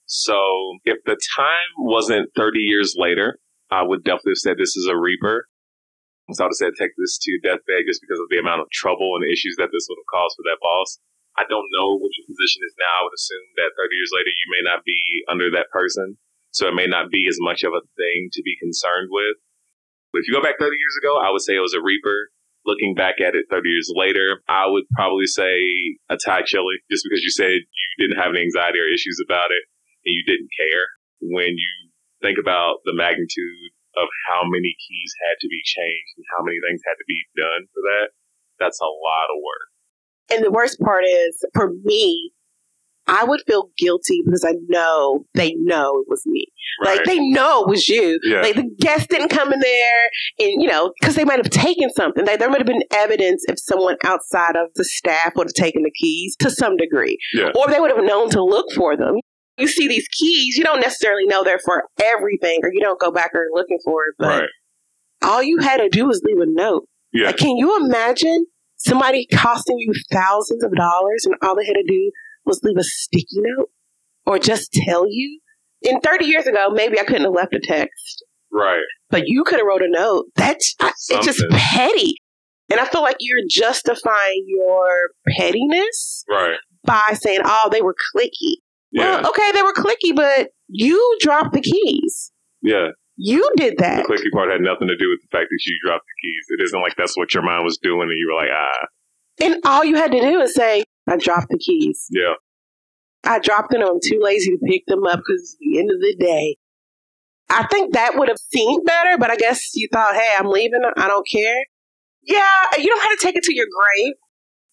So 0.06 0.78
if 0.84 1.04
the 1.04 1.18
time 1.36 1.74
wasn't 1.78 2.30
30 2.34 2.58
years 2.60 2.94
later, 2.96 3.38
I 3.70 3.82
would 3.82 4.02
definitely 4.02 4.32
have 4.32 4.38
said 4.38 4.56
this 4.58 4.76
is 4.76 4.88
a 4.90 4.96
Reaper. 4.96 5.44
I 6.38 6.46
would 6.46 6.54
have 6.54 6.62
said 6.62 6.78
take 6.78 6.94
this 6.94 7.18
to 7.26 7.42
deathbed 7.42 7.88
just 7.88 8.04
because 8.04 8.22
of 8.22 8.30
the 8.30 8.38
amount 8.38 8.62
of 8.62 8.70
trouble 8.70 9.18
and 9.18 9.26
issues 9.26 9.58
that 9.58 9.74
this 9.74 9.88
would 9.90 9.98
have 9.98 10.12
caused 10.12 10.38
for 10.38 10.46
that 10.46 10.62
boss. 10.62 11.00
I 11.34 11.48
don't 11.48 11.66
know 11.74 11.96
what 11.96 12.14
your 12.14 12.28
position 12.28 12.62
is 12.62 12.76
now. 12.78 13.02
I 13.02 13.04
would 13.08 13.16
assume 13.16 13.46
that 13.56 13.74
30 13.74 13.96
years 13.96 14.12
later 14.14 14.30
you 14.30 14.48
may 14.52 14.62
not 14.62 14.84
be 14.84 15.00
under 15.26 15.48
that 15.56 15.72
person. 15.72 16.20
So 16.50 16.66
it 16.66 16.74
may 16.74 16.86
not 16.86 17.10
be 17.10 17.26
as 17.30 17.38
much 17.40 17.62
of 17.62 17.72
a 17.72 17.86
thing 17.96 18.28
to 18.34 18.42
be 18.42 18.58
concerned 18.58 19.08
with. 19.10 19.38
But 20.12 20.22
if 20.22 20.28
you 20.28 20.34
go 20.34 20.42
back 20.42 20.58
30 20.58 20.74
years 20.74 20.96
ago, 21.00 21.18
I 21.22 21.30
would 21.30 21.42
say 21.42 21.54
it 21.54 21.62
was 21.64 21.74
a 21.74 21.82
Reaper. 21.82 22.30
Looking 22.66 22.92
back 22.92 23.22
at 23.24 23.34
it 23.34 23.46
30 23.48 23.68
years 23.70 23.90
later, 23.94 24.42
I 24.46 24.66
would 24.66 24.84
probably 24.92 25.26
say 25.26 25.96
a 26.10 26.18
Thai 26.18 26.42
chili 26.44 26.76
just 26.90 27.06
because 27.08 27.22
you 27.22 27.30
said 27.30 27.56
you 27.56 27.90
didn't 27.96 28.20
have 28.20 28.36
any 28.36 28.42
anxiety 28.42 28.78
or 28.78 28.90
issues 28.92 29.16
about 29.24 29.48
it 29.48 29.64
and 30.04 30.12
you 30.12 30.22
didn't 30.26 30.50
care. 30.58 30.84
When 31.22 31.56
you 31.56 31.72
think 32.20 32.36
about 32.38 32.84
the 32.84 32.92
magnitude 32.92 33.72
of 33.96 34.08
how 34.28 34.42
many 34.44 34.74
keys 34.76 35.12
had 35.26 35.36
to 35.40 35.48
be 35.48 35.60
changed 35.64 36.12
and 36.16 36.26
how 36.36 36.44
many 36.44 36.58
things 36.66 36.80
had 36.86 36.94
to 36.98 37.08
be 37.08 37.20
done 37.36 37.66
for 37.74 37.80
that, 37.82 38.06
that's 38.58 38.80
a 38.80 38.84
lot 38.84 39.28
of 39.30 39.38
work. 39.42 39.68
And 40.32 40.44
the 40.44 40.50
worst 40.50 40.78
part 40.80 41.04
is, 41.04 41.44
for 41.54 41.72
me, 41.84 42.30
I 43.06 43.24
would 43.24 43.40
feel 43.46 43.70
guilty 43.76 44.22
because 44.24 44.44
I 44.44 44.54
know 44.68 45.24
they 45.34 45.54
know 45.56 45.98
it 45.98 46.06
was 46.08 46.22
me. 46.26 46.46
Right. 46.84 46.98
Like 46.98 47.06
they 47.06 47.18
know 47.18 47.62
it 47.62 47.68
was 47.68 47.88
you. 47.88 48.20
Yeah. 48.22 48.42
Like 48.42 48.54
the 48.54 48.70
guest 48.78 49.08
didn't 49.08 49.30
come 49.30 49.52
in 49.52 49.58
there, 49.58 50.10
and 50.38 50.62
you 50.62 50.68
know, 50.68 50.92
because 51.00 51.16
they 51.16 51.24
might 51.24 51.38
have 51.44 51.50
taken 51.50 51.90
something. 51.92 52.24
Like, 52.24 52.38
there 52.38 52.48
might 52.48 52.60
have 52.60 52.66
been 52.66 52.84
evidence 52.92 53.44
if 53.48 53.58
someone 53.58 53.96
outside 54.04 54.54
of 54.54 54.68
the 54.76 54.84
staff 54.84 55.32
would 55.34 55.48
have 55.48 55.54
taken 55.54 55.82
the 55.82 55.90
keys 55.90 56.36
to 56.38 56.50
some 56.50 56.76
degree, 56.76 57.18
Yeah. 57.34 57.50
or 57.56 57.66
they 57.68 57.80
would 57.80 57.90
have 57.90 58.04
known 58.04 58.30
to 58.30 58.44
look 58.44 58.66
for 58.76 58.96
them. 58.96 59.16
You 59.60 59.68
see 59.68 59.88
these 59.88 60.08
keys, 60.08 60.56
you 60.56 60.64
don't 60.64 60.80
necessarily 60.80 61.26
know 61.26 61.44
they're 61.44 61.58
for 61.64 61.84
everything, 62.02 62.60
or 62.62 62.72
you 62.72 62.80
don't 62.80 62.98
go 63.00 63.10
back 63.10 63.30
or 63.34 63.46
looking 63.52 63.78
for 63.84 64.04
it. 64.04 64.14
But 64.18 64.40
right. 64.40 64.48
all 65.22 65.42
you 65.42 65.58
had 65.58 65.78
to 65.78 65.88
do 65.88 66.06
was 66.06 66.22
leave 66.24 66.38
a 66.40 66.46
note. 66.46 66.86
Yeah. 67.12 67.26
Like, 67.26 67.36
can 67.38 67.56
you 67.56 67.76
imagine 67.84 68.46
somebody 68.76 69.26
costing 69.32 69.78
you 69.78 69.92
thousands 70.12 70.62
of 70.64 70.74
dollars 70.74 71.24
and 71.26 71.34
all 71.42 71.56
they 71.56 71.66
had 71.66 71.74
to 71.74 71.84
do 71.86 72.10
was 72.44 72.60
leave 72.62 72.76
a 72.78 72.82
sticky 72.84 73.26
note 73.36 73.68
or 74.26 74.38
just 74.38 74.72
tell 74.72 75.06
you? 75.08 75.40
In 75.82 76.00
30 76.00 76.26
years 76.26 76.46
ago, 76.46 76.70
maybe 76.70 77.00
I 77.00 77.04
couldn't 77.04 77.24
have 77.24 77.32
left 77.32 77.54
a 77.54 77.60
text, 77.62 78.24
Right. 78.52 78.82
but 79.08 79.22
you 79.26 79.44
could 79.44 79.58
have 79.58 79.66
wrote 79.66 79.82
a 79.82 79.88
note. 79.90 80.26
That's 80.36 80.74
I- 80.80 80.88
it's 80.88 81.26
just 81.26 81.42
petty. 81.50 82.14
And 82.70 82.78
I 82.78 82.84
feel 82.84 83.02
like 83.02 83.16
you're 83.18 83.40
justifying 83.50 84.44
your 84.46 85.10
pettiness 85.36 86.24
Right. 86.28 86.58
by 86.84 87.16
saying, 87.20 87.40
oh, 87.44 87.68
they 87.72 87.82
were 87.82 87.96
clicky. 88.14 88.56
Yeah. 88.92 89.20
Well, 89.20 89.30
okay, 89.30 89.52
they 89.52 89.62
were 89.62 89.72
clicky, 89.72 90.14
but 90.14 90.50
you 90.68 91.18
dropped 91.20 91.52
the 91.52 91.60
keys. 91.60 92.32
yeah. 92.62 92.88
You 93.22 93.50
did 93.58 93.76
that. 93.78 94.06
The 94.06 94.14
clicky 94.14 94.32
part 94.32 94.50
had 94.50 94.62
nothing 94.62 94.88
to 94.88 94.96
do 94.96 95.10
with 95.10 95.20
the 95.20 95.28
fact 95.30 95.48
that 95.50 95.60
you 95.66 95.76
dropped 95.84 96.06
the 96.06 96.26
keys. 96.26 96.44
It 96.58 96.62
isn't 96.64 96.80
like 96.80 96.94
that's 96.96 97.18
what 97.18 97.34
your 97.34 97.42
mind 97.42 97.64
was 97.64 97.76
doing 97.76 98.08
and 98.08 98.16
you 98.16 98.26
were 98.32 98.40
like, 98.40 98.48
ah, 98.50 98.86
And 99.44 99.56
all 99.66 99.84
you 99.84 99.96
had 99.96 100.10
to 100.12 100.20
do 100.20 100.40
is 100.40 100.54
say, 100.54 100.84
I 101.06 101.18
dropped 101.18 101.48
the 101.50 101.58
keys. 101.58 102.06
yeah. 102.10 102.32
I 103.22 103.38
dropped 103.38 103.72
them. 103.72 103.82
I'm 103.82 103.98
too 104.02 104.18
lazy 104.22 104.52
to 104.52 104.58
pick 104.66 104.86
them 104.86 105.04
up 105.04 105.18
because 105.18 105.42
it's 105.42 105.56
the 105.60 105.78
end 105.78 105.90
of 105.90 106.00
the 106.00 106.16
day. 106.18 106.56
I 107.50 107.66
think 107.66 107.92
that 107.92 108.16
would 108.16 108.28
have 108.28 108.38
seemed 108.38 108.86
better, 108.86 109.18
but 109.18 109.30
I 109.30 109.36
guess 109.36 109.72
you 109.74 109.88
thought, 109.92 110.14
hey, 110.14 110.32
I'm 110.38 110.46
leaving. 110.46 110.80
I 110.96 111.06
don't 111.06 111.28
care. 111.30 111.62
Yeah, 112.22 112.78
you 112.78 112.86
don't 112.86 113.02
have 113.02 113.18
to 113.18 113.26
take 113.26 113.36
it 113.36 113.42
to 113.44 113.54
your 113.54 113.66
grave. 113.66 114.14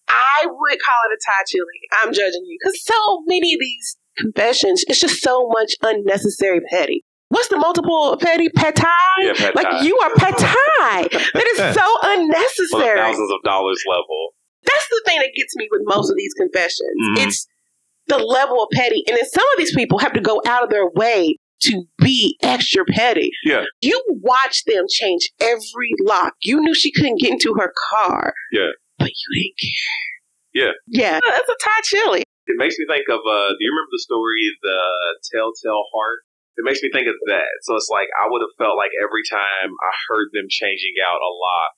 I 0.08 0.46
would 0.46 0.78
call 0.80 0.96
it 1.10 1.12
a 1.12 1.18
Thai 1.30 1.42
chili. 1.48 1.66
I'm 1.92 2.14
judging 2.14 2.44
you 2.46 2.56
because 2.58 2.82
so 2.82 3.22
many 3.26 3.52
of 3.52 3.60
these 3.60 3.98
confessions, 4.20 4.84
it's 4.88 5.00
just 5.00 5.22
so 5.22 5.48
much 5.48 5.72
unnecessary 5.82 6.60
petty. 6.70 7.04
What's 7.30 7.48
the 7.48 7.58
multiple 7.58 8.16
petty? 8.20 8.48
Pet 8.48 8.78
Yeah, 9.22 9.50
like 9.54 9.84
you 9.84 9.98
are 9.98 10.10
pet 10.16 10.38
Thai. 10.38 11.08
that 11.34 11.46
is 11.52 11.74
so 11.74 11.96
unnecessary. 12.02 12.98
thousands 12.98 13.30
of 13.32 13.42
dollars 13.44 13.82
level. 13.88 14.30
That's 14.64 14.88
the 14.90 15.02
thing 15.06 15.18
that 15.18 15.30
gets 15.36 15.54
me 15.56 15.68
with 15.70 15.82
most 15.84 16.10
of 16.10 16.16
these 16.16 16.32
confessions. 16.34 16.96
Mhm. 17.18 17.26
It's 17.26 17.46
the 18.06 18.18
level 18.18 18.62
of 18.62 18.68
petty. 18.72 19.02
And 19.06 19.16
then 19.16 19.26
some 19.26 19.44
of 19.52 19.58
these 19.58 19.74
people 19.74 19.98
have 19.98 20.14
to 20.14 20.20
go 20.20 20.40
out 20.46 20.64
of 20.64 20.70
their 20.70 20.88
way 20.88 21.36
to 21.62 21.84
be 21.98 22.36
extra 22.42 22.84
petty. 22.86 23.30
Yeah. 23.44 23.64
You 23.82 24.02
watch 24.22 24.64
them 24.64 24.84
change 24.88 25.30
every 25.40 25.90
lock. 26.00 26.32
You 26.42 26.60
knew 26.60 26.74
she 26.74 26.90
couldn't 26.92 27.20
get 27.20 27.32
into 27.32 27.54
her 27.58 27.72
car. 27.90 28.32
Yeah. 28.52 28.68
But 28.98 29.08
you 29.10 29.42
didn't 29.42 29.58
care. 29.60 30.64
Yeah. 30.66 30.72
Yeah. 30.86 31.20
That's 31.28 31.48
a 31.48 31.56
Thai 31.62 31.80
chili. 31.84 32.24
It 32.48 32.56
makes 32.56 32.80
me 32.80 32.88
think 32.88 33.04
of, 33.12 33.20
uh, 33.20 33.50
do 33.52 33.60
you 33.60 33.68
remember 33.70 33.92
the 33.92 34.00
story, 34.00 34.40
The 34.64 34.80
Telltale 35.28 35.84
Heart? 35.92 36.20
It 36.56 36.64
makes 36.64 36.80
me 36.82 36.88
think 36.90 37.06
of 37.06 37.14
that. 37.28 37.52
So 37.68 37.76
it's 37.76 37.92
like, 37.92 38.08
I 38.18 38.26
would 38.26 38.40
have 38.42 38.56
felt 38.58 38.74
like 38.80 38.90
every 38.98 39.22
time 39.28 39.70
I 39.70 39.92
heard 40.08 40.32
them 40.32 40.48
changing 40.50 40.96
out 41.04 41.20
a 41.20 41.30
lock, 41.30 41.74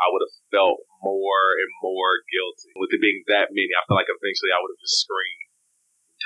I 0.00 0.08
would 0.08 0.22
have 0.24 0.36
felt 0.54 0.78
more 1.02 1.44
and 1.58 1.70
more 1.82 2.22
guilty. 2.30 2.70
With 2.78 2.94
it 2.94 3.02
being 3.02 3.26
that 3.28 3.50
many, 3.52 3.68
I 3.74 3.82
feel 3.84 3.98
like 3.98 4.08
eventually 4.08 4.54
I 4.54 4.62
would 4.62 4.72
have 4.72 4.80
just 4.80 5.04
screamed, 5.04 5.50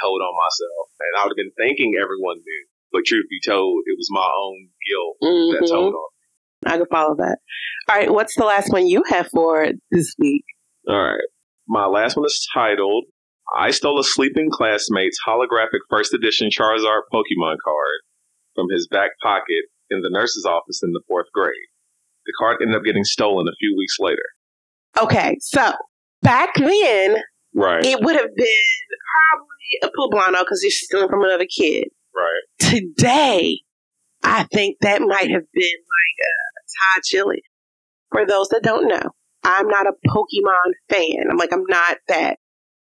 told 0.04 0.20
on 0.22 0.32
myself. 0.38 0.86
And 1.00 1.12
I 1.16 1.20
would 1.24 1.32
have 1.34 1.40
been 1.40 1.56
thinking 1.56 1.96
everyone 1.96 2.38
knew. 2.44 2.64
But 2.92 3.08
truth 3.08 3.26
be 3.32 3.40
told, 3.42 3.82
it 3.88 3.96
was 3.98 4.12
my 4.12 4.28
own 4.28 4.70
guilt 4.86 5.16
that 5.56 5.64
Mhm. 5.66 5.72
told 5.72 5.92
on. 5.96 6.08
Me. 6.62 6.72
I 6.72 6.76
can 6.78 6.86
follow 6.86 7.16
that. 7.16 7.38
All 7.88 7.96
right. 7.96 8.12
What's 8.12 8.36
the 8.36 8.44
last 8.44 8.70
one 8.72 8.86
you 8.86 9.02
have 9.08 9.28
for 9.28 9.72
this 9.90 10.14
week? 10.18 10.44
All 10.86 10.94
right. 11.00 11.28
My 11.66 11.86
last 11.86 12.16
one 12.16 12.26
is 12.26 12.46
titled 12.54 13.04
I 13.54 13.70
Stole 13.70 14.00
a 14.00 14.04
Sleeping 14.04 14.50
Classmate's 14.50 15.18
Holographic 15.26 15.80
First 15.88 16.12
Edition 16.14 16.48
Charizard 16.50 17.02
Pokemon 17.12 17.56
card 17.64 18.00
from 18.54 18.66
his 18.70 18.88
back 18.88 19.10
pocket 19.22 19.64
in 19.90 20.00
the 20.00 20.10
nurse's 20.10 20.44
office 20.44 20.82
in 20.82 20.92
the 20.92 21.00
fourth 21.06 21.26
grade. 21.32 21.52
The 22.26 22.32
card 22.38 22.58
ended 22.60 22.76
up 22.76 22.84
getting 22.84 23.04
stolen 23.04 23.46
a 23.48 23.54
few 23.58 23.74
weeks 23.78 23.96
later. 24.00 24.22
Okay. 25.00 25.36
So 25.40 25.72
back 26.22 26.54
then, 26.56 27.16
Right. 27.54 27.84
it 27.84 28.00
would 28.00 28.16
have 28.16 28.34
been 28.34 28.76
probably 29.30 29.78
a 29.82 29.88
poblano 29.96 30.40
because 30.40 30.60
you're 30.62 30.70
stealing 30.70 31.08
from 31.08 31.22
another 31.24 31.46
kid. 31.46 31.88
Right. 32.14 32.42
today, 32.70 33.60
I 34.24 34.44
think 34.44 34.78
that 34.80 35.02
might 35.02 35.30
have 35.30 35.44
been 35.52 35.78
like 35.78 36.18
a 36.20 36.94
Thai 36.96 37.00
chili. 37.04 37.42
For 38.10 38.26
those 38.26 38.48
that 38.48 38.62
don't 38.62 38.88
know, 38.88 39.10
I'm 39.44 39.68
not 39.68 39.86
a 39.86 39.92
Pokemon 40.08 40.72
fan. 40.90 41.26
I'm 41.30 41.36
like, 41.36 41.52
I'm 41.52 41.64
not 41.68 41.98
that. 42.08 42.38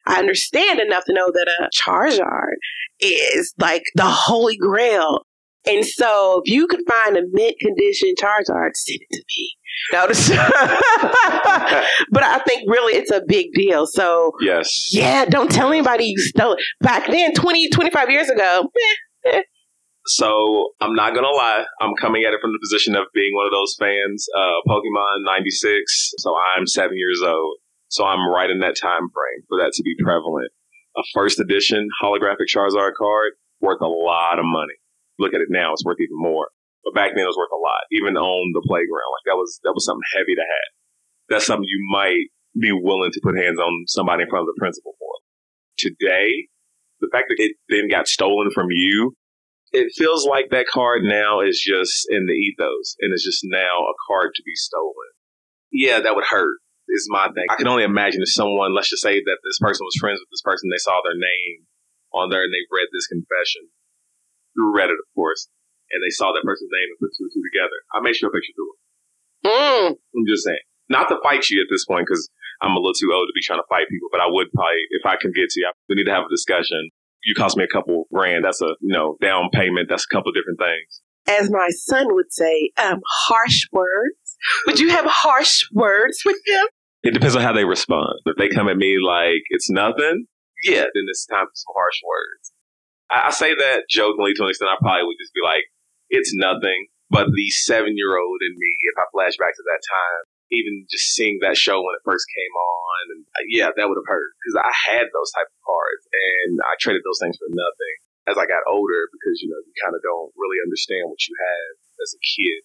I 0.07 0.19
understand 0.19 0.81
enough 0.81 1.05
to 1.07 1.13
know 1.13 1.31
that 1.33 1.49
a 1.49 1.69
Charizard 1.77 2.55
is 3.01 3.55
like 3.59 3.85
the 3.95 4.07
holy 4.07 4.57
grail. 4.57 5.25
And 5.67 5.85
so 5.87 6.43
if 6.45 6.53
you 6.53 6.67
could 6.67 6.81
find 6.89 7.17
a 7.17 7.23
mint 7.31 7.57
condition 7.61 8.15
Charizard, 8.21 8.71
send 8.75 8.99
it 9.01 9.09
to 9.13 9.23
me. 9.37 9.53
Notice. 9.93 10.29
but 12.11 12.23
I 12.23 12.39
think 12.47 12.69
really 12.71 12.95
it's 12.95 13.11
a 13.11 13.23
big 13.27 13.47
deal. 13.55 13.87
So 13.87 14.33
Yes. 14.41 14.91
yeah, 14.93 15.25
don't 15.25 15.51
tell 15.51 15.69
anybody 15.69 16.05
you 16.07 16.19
stole 16.19 16.55
it. 16.55 16.61
Back 16.81 17.07
then, 17.09 17.33
20, 17.35 17.71
25 17.71 18.11
years 18.11 18.29
ago, 18.29 18.71
eh, 19.27 19.43
So 20.07 20.69
I'm 20.81 20.95
not 20.95 21.15
gonna 21.15 21.31
lie, 21.31 21.65
I'm 21.81 21.95
coming 22.01 22.25
at 22.25 22.33
it 22.35 22.41
from 22.41 22.51
the 22.53 22.59
position 22.63 22.95
of 22.97 23.05
being 23.15 23.35
one 23.35 23.47
of 23.47 23.53
those 23.53 23.75
fans. 23.79 24.27
Uh, 24.37 24.61
Pokemon 24.69 25.25
'96, 25.25 26.13
so 26.19 26.35
I'm 26.37 26.67
seven 26.67 26.97
years 26.97 27.23
old. 27.25 27.57
So 27.93 28.05
I'm 28.05 28.29
right 28.29 28.49
in 28.49 28.61
that 28.61 28.77
time 28.81 29.13
frame 29.13 29.45
for 29.49 29.61
that 29.61 29.73
to 29.75 29.83
be 29.83 29.95
mm-hmm. 29.95 30.09
prevalent. 30.09 30.51
A 30.97 31.03
first 31.13 31.41
edition 31.41 31.89
holographic 32.03 32.49
Charizard 32.49 32.93
card 32.97 33.33
worth 33.61 33.81
a 33.81 33.87
lot 33.87 34.39
of 34.39 34.45
money. 34.45 34.75
Look 35.19 35.35
at 35.35 35.41
it 35.41 35.49
now; 35.51 35.73
it's 35.73 35.85
worth 35.85 36.01
even 36.01 36.17
more. 36.17 36.49
But 36.85 36.95
back 36.95 37.13
then, 37.15 37.25
it 37.25 37.29
was 37.29 37.37
worth 37.37 37.53
a 37.53 37.61
lot, 37.61 37.85
even 37.93 38.17
on 38.17 38.53
the 38.53 38.65
playground. 38.67 39.13
Like 39.13 39.27
that 39.29 39.37
was 39.37 39.61
that 39.65 39.73
was 39.73 39.85
something 39.85 40.09
heavy 40.17 40.35
to 40.35 40.43
have. 40.43 40.71
That's 41.29 41.47
something 41.47 41.69
you 41.69 41.85
might 41.93 42.33
be 42.59 42.73
willing 42.73 43.13
to 43.13 43.21
put 43.23 43.37
hands 43.37 43.59
on 43.59 43.85
somebody 43.87 44.25
in 44.25 44.29
front 44.29 44.49
of 44.49 44.55
the 44.55 44.59
principal 44.59 44.93
for. 44.99 45.13
Today, 45.79 46.49
the 47.01 47.09
fact 47.13 47.29
that 47.29 47.41
it 47.41 47.57
then 47.69 47.89
got 47.89 48.09
stolen 48.09 48.51
from 48.51 48.69
you 48.71 49.15
it 49.73 49.93
feels 49.97 50.27
like 50.27 50.51
that 50.51 50.67
card 50.67 51.03
now 51.03 51.41
is 51.41 51.59
just 51.59 52.07
in 52.11 52.27
the 52.27 52.33
ethos 52.33 52.95
and 53.01 53.13
it's 53.13 53.25
just 53.25 53.41
now 53.45 53.81
a 53.89 53.95
card 54.07 54.33
to 54.35 54.43
be 54.45 54.55
stolen. 54.55 54.93
Yeah, 55.73 56.01
that 56.01 56.15
would 56.15 56.27
hurt, 56.29 56.59
is 56.93 57.09
my 57.09 57.29
thing. 57.33 57.47
I 57.49 57.57
can 57.57 57.69
only 57.69 57.85
imagine 57.85 58.21
if 58.21 58.33
someone, 58.33 58.75
let's 58.75 58.91
just 58.91 59.03
say 59.03 59.17
that 59.21 59.39
this 59.45 59.59
person 59.59 59.85
was 59.85 59.97
friends 60.01 60.21
with 60.21 60.29
this 60.31 60.45
person, 60.45 60.69
they 60.69 60.83
saw 60.83 61.01
their 61.01 61.17
name 61.17 61.65
on 62.13 62.29
there 62.29 62.45
and 62.45 62.53
they 62.53 62.65
read 62.69 62.89
this 62.93 63.09
confession 63.09 63.73
through 64.53 64.77
Reddit, 64.77 65.01
of 65.01 65.09
course, 65.17 65.49
and 65.91 66.05
they 66.05 66.13
saw 66.13 66.33
that 66.33 66.45
person's 66.45 66.69
name 66.71 66.89
and 66.93 66.99
put 67.01 67.13
two 67.17 67.25
and 67.25 67.33
two 67.33 67.45
together. 67.49 67.79
I 67.97 68.05
made 68.05 68.17
sure 68.17 68.29
I 68.29 68.37
picture 68.37 68.53
through 68.53 68.73
it. 68.73 68.81
mm, 69.49 69.89
I'm 69.97 70.27
just 70.29 70.45
saying. 70.45 70.65
Not 70.89 71.09
to 71.09 71.17
fight 71.23 71.49
you 71.49 71.63
at 71.63 71.73
this 71.73 71.87
point 71.87 72.05
because 72.07 72.29
I'm 72.61 72.77
a 72.77 72.81
little 72.81 72.93
too 72.93 73.11
old 73.15 73.25
to 73.29 73.35
be 73.35 73.41
trying 73.43 73.61
to 73.65 73.69
fight 73.73 73.89
people, 73.89 74.09
but 74.13 74.21
I 74.21 74.29
would 74.29 74.53
probably, 74.53 74.85
if 74.93 75.07
I 75.07 75.17
can 75.17 75.33
get 75.33 75.49
to 75.51 75.61
you, 75.61 75.73
we 75.89 75.97
need 75.97 76.05
to 76.05 76.13
have 76.13 76.29
a 76.29 76.33
discussion. 76.33 76.91
You 77.25 77.35
cost 77.35 77.57
me 77.57 77.65
a 77.65 77.73
couple 77.73 78.05
grand. 78.13 78.45
That's 78.45 78.61
a, 78.61 78.77
you 78.85 78.93
know, 78.93 79.17
down 79.23 79.49
payment. 79.53 79.89
That's 79.89 80.05
a 80.05 80.13
couple 80.15 80.33
different 80.33 80.59
things. 80.59 81.01
as 81.29 81.51
my 81.51 81.69
son 81.71 82.13
would 82.15 82.33
say, 82.33 82.71
um, 82.77 83.01
harsh 83.29 83.69
words. 83.73 84.37
Would 84.67 84.81
you 84.81 84.91
have 84.91 85.07
harsh 85.07 85.63
words 85.73 86.19
with 86.27 86.37
them? 86.47 86.67
It 87.03 87.15
depends 87.15 87.35
on 87.35 87.43
how 87.43 87.53
they 87.53 87.65
respond. 87.65 88.23
If 88.27 88.37
they 88.37 88.49
come 88.49 88.69
at 88.69 88.77
me 88.77 88.99
like 89.03 89.43
it's 89.51 89.71
nothing, 89.71 90.27
yeah, 90.63 90.87
then 90.87 91.05
it's 91.11 91.27
time 91.27 91.47
for 91.47 91.59
some 91.59 91.75
harsh 91.75 91.99
words. 92.07 92.55
I, 93.11 93.29
I 93.29 93.31
say 93.31 93.55
that 93.55 93.91
jokingly 93.91 94.35
to 94.35 94.47
an 94.47 94.51
extent. 94.51 94.71
I 94.71 94.79
probably 94.79 95.11
would 95.11 95.19
just 95.19 95.35
be 95.35 95.43
like, 95.43 95.67
it's 96.11 96.31
nothing. 96.35 96.87
But 97.11 97.29
the 97.29 97.49
seven 97.51 97.99
year 97.99 98.17
old 98.17 98.41
in 98.41 98.55
me, 98.57 98.73
if 98.89 98.97
I 98.97 99.05
flash 99.13 99.37
back 99.37 99.53
to 99.53 99.65
that 99.69 99.83
time, 99.85 100.23
even 100.53 100.87
just 100.89 101.13
seeing 101.17 101.41
that 101.41 101.57
show 101.59 101.81
when 101.81 101.97
it 101.97 102.05
first 102.05 102.25
came 102.29 102.55
on, 102.55 103.03
and 103.17 103.21
uh, 103.37 103.45
yeah, 103.49 103.69
that 103.73 103.89
would 103.89 103.99
have 103.99 104.09
hurt 104.09 104.33
because 104.39 104.57
I 104.61 104.73
had 104.93 105.09
those 105.11 105.33
type 105.33 105.49
of 105.49 105.61
cards 105.65 106.05
and 106.13 106.61
I 106.65 106.77
traded 106.79 107.03
those 107.05 107.21
things 107.21 107.37
for 107.41 107.49
nothing 107.51 107.97
as 108.29 108.37
I 108.39 108.47
got 108.47 108.63
older 108.69 109.11
because 109.11 109.43
you 109.43 109.51
know 109.51 109.59
you 109.59 109.75
kind 109.81 109.97
of 109.97 110.05
don't 110.05 110.31
really 110.39 110.61
understand 110.63 111.09
what 111.09 111.21
you 111.27 111.35
have 111.35 111.73
as 112.05 112.15
a 112.15 112.21
kid, 112.21 112.61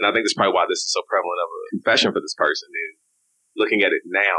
and 0.00 0.04
I 0.06 0.10
think 0.14 0.24
that's 0.24 0.38
probably 0.38 0.56
why 0.56 0.70
this 0.70 0.86
is 0.86 0.94
so 0.94 1.02
prevalent 1.04 1.42
of 1.42 1.50
a 1.50 1.60
confession 1.76 2.14
for 2.14 2.22
this 2.22 2.38
person 2.38 2.70
is 2.70 3.01
looking 3.56 3.82
at 3.82 3.92
it 3.92 4.02
now. 4.06 4.38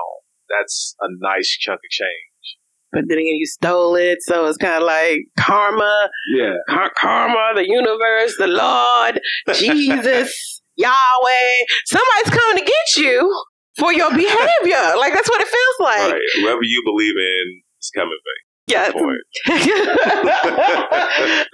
That's 0.50 0.96
a 1.02 1.08
nice 1.20 1.50
chunk 1.60 1.78
of 1.80 1.90
change. 1.90 2.10
But 2.92 3.06
then 3.08 3.18
again, 3.18 3.36
you 3.36 3.48
stole 3.48 3.96
it, 3.96 4.20
so 4.22 4.46
it's 4.46 4.58
kind 4.58 4.76
of 4.84 4.84
like 4.88 5.22
karma. 5.40 6.10
Yeah, 6.36 6.54
Car- 6.70 6.92
karma, 6.96 7.54
the 7.56 7.68
universe, 7.68 8.36
the 8.38 8.46
Lord, 8.48 9.20
Jesus, 9.56 10.62
Yahweh. 10.76 11.56
Somebody's 11.86 12.30
coming 12.40 12.64
to 12.64 12.72
get 12.72 13.04
you 13.04 13.44
for 13.80 13.92
your 13.94 14.12
behavior. 14.12 14.96
like 14.98 15.14
that's 15.14 15.28
what 15.30 15.42
it 15.42 15.48
feels 15.48 15.76
like. 15.80 16.14
right. 16.14 16.22
Whoever 16.42 16.62
you 16.62 16.84
believe 16.86 17.16
in 17.18 17.62
is 17.82 17.92
coming 17.96 18.10
back. 18.12 18.43
Yeah. 18.68 18.92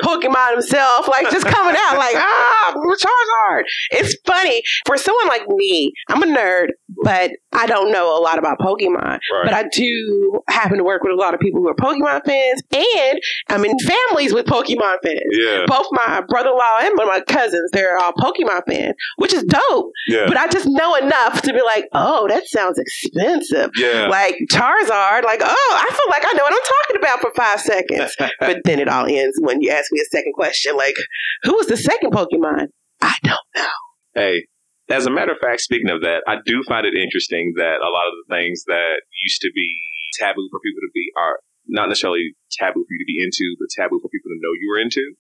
Pokemon 0.04 0.52
himself, 0.54 1.08
like 1.08 1.30
just 1.32 1.46
coming 1.46 1.76
out, 1.78 1.98
like, 1.98 2.16
ah, 2.16 2.74
Charizard. 2.76 3.64
It's 3.92 4.16
funny. 4.26 4.62
For 4.86 4.98
someone 4.98 5.28
like 5.28 5.48
me, 5.48 5.92
I'm 6.10 6.24
a 6.24 6.26
nerd, 6.28 6.68
but 7.04 7.32
I 7.52 7.66
don't 7.68 7.92
know 7.92 8.18
a 8.18 8.22
lot 8.22 8.38
about 8.38 8.60
Pokemon. 8.60 9.02
Right. 9.04 9.44
But 9.44 9.54
I 9.54 9.64
do 9.70 10.40
happen 10.48 10.78
to 10.78 10.84
work 10.84 11.04
with 11.04 11.14
a 11.14 11.16
lot 11.16 11.34
of 11.34 11.40
people 11.40 11.62
who 11.62 11.68
are 11.70 11.76
Pokemon 11.76 12.26
fans, 12.26 12.62
and 12.74 13.20
I'm 13.50 13.66
in 13.66 13.78
families 13.80 14.34
with 14.34 14.46
Pokemon 14.46 14.98
fans. 15.04 15.20
yeah, 15.32 15.66
Both 15.68 15.88
my 15.92 16.22
brother 16.28 16.50
in 16.50 16.58
law 16.58 16.78
and 16.82 16.98
one 16.98 17.08
of 17.08 17.14
my 17.14 17.22
cousins, 17.22 17.70
they're 17.74 17.98
all 17.98 18.14
Pokemon 18.14 18.62
fans, 18.68 18.96
which 19.18 19.34
is 19.34 19.44
dope. 19.44 19.92
yeah, 20.08 20.26
But 20.28 20.38
I 20.38 20.48
just 20.48 20.68
know 20.68 20.96
enough 20.96 21.42
to 21.44 21.54
be 21.54 21.62
like, 21.62 21.86
oh, 21.94 22.28
that 22.28 22.48
sounds 22.48 22.78
expensive. 22.78 23.72
yeah. 23.76 24.08
Like 24.08 24.36
Charizard, 24.52 25.24
like, 25.24 25.42
oh, 25.44 25.78
I 25.78 25.90
feel 25.90 26.10
like 26.10 26.24
I 26.26 26.34
know 26.38 26.44
what 26.44 26.54
I'm 26.54 26.60
talking 26.60 26.99
about 27.00 27.22
for 27.22 27.32
five 27.36 27.62
seconds. 27.62 28.16
but 28.40 28.62
then 28.64 28.80
it 28.80 28.88
all 28.88 29.06
ends 29.06 29.38
when 29.42 29.62
you 29.62 29.72
ask 29.72 29.92
me 29.92 30.00
a 30.00 30.06
second 30.06 30.34
question, 30.34 30.76
like, 30.76 30.96
who 31.44 31.56
was 31.56 31.68
the 31.68 31.78
second 31.78 32.12
Pokemon? 32.12 32.68
I 33.02 33.16
don't 33.24 33.40
know. 33.56 33.68
Hey, 34.16 34.46
as 34.90 35.06
a 35.06 35.12
matter 35.12 35.32
of 35.32 35.40
fact, 35.40 35.62
speaking 35.62 35.90
of 35.90 36.02
that, 36.02 36.24
I 36.28 36.38
do 36.46 36.64
find 36.68 36.86
it 36.86 36.96
interesting 36.96 37.54
that 37.58 37.78
a 37.82 37.90
lot 37.90 38.08
of 38.08 38.14
the 38.20 38.36
things 38.36 38.64
that 38.66 39.02
used 39.24 39.42
to 39.42 39.52
be 39.54 39.78
taboo 40.20 40.48
for 40.52 40.60
people 40.60 40.82
to 40.82 40.92
be 40.94 41.12
are 41.16 41.40
not 41.68 41.88
necessarily 41.88 42.34
taboo 42.60 42.84
for 42.84 42.94
you 42.94 43.06
to 43.06 43.08
be 43.08 43.24
into, 43.24 43.56
but 43.60 43.70
taboo 43.70 44.00
for 44.02 44.10
people 44.10 44.30
to 44.34 44.40
know 44.42 44.54
you 44.60 44.68
were 44.70 44.82
into. 44.82 45.14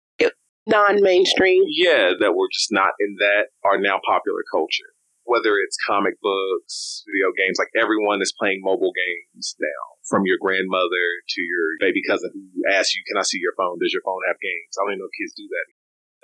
Non-mainstream. 0.67 1.63
Yeah, 1.69 2.11
that 2.19 2.35
were 2.35 2.49
just 2.53 2.73
not 2.73 2.91
in 2.99 3.17
that 3.21 3.55
are 3.63 3.79
now 3.79 4.01
popular 4.05 4.43
culture. 4.51 4.91
Whether 5.27 5.59
it's 5.59 5.77
comic 5.87 6.15
books, 6.23 7.03
video 7.07 7.35
games, 7.37 7.59
like 7.59 7.75
everyone 7.75 8.23
is 8.23 8.33
playing 8.39 8.63
mobile 8.63 8.95
games 8.95 9.55
now. 9.59 9.83
From 10.09 10.23
your 10.25 10.39
grandmother 10.41 11.05
to 11.35 11.41
your 11.43 11.67
baby 11.83 12.01
cousin 12.07 12.31
who 12.33 12.63
asks 12.71 12.95
you, 12.95 13.03
"Can 13.11 13.19
I 13.19 13.23
see 13.27 13.39
your 13.43 13.53
phone? 13.59 13.79
Does 13.83 13.93
your 13.93 14.03
phone 14.07 14.23
have 14.31 14.39
games?" 14.39 14.71
I 14.79 14.87
don't 14.87 14.93
even 14.95 15.03
know 15.03 15.11
if 15.11 15.17
kids 15.19 15.35
do 15.35 15.47
that. 15.51 15.67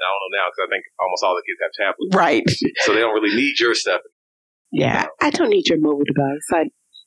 I 0.02 0.06
don't 0.06 0.22
know 0.22 0.32
now 0.38 0.46
because 0.50 0.62
I 0.66 0.68
think 0.70 0.84
almost 0.98 1.22
all 1.22 1.34
the 1.34 1.42
kids 1.46 1.60
have 1.62 1.74
tablets, 1.78 2.14
Right. 2.16 2.42
so 2.86 2.94
they 2.94 3.00
don't 3.02 3.14
really 3.14 3.34
need 3.36 3.58
your 3.60 3.74
stuff. 3.74 4.00
Yeah. 4.72 5.06
I 5.20 5.30
don't 5.30 5.50
need 5.50 5.68
your 5.68 5.78
mobile 5.78 6.04
device. 6.06 6.46
I, 6.52 6.64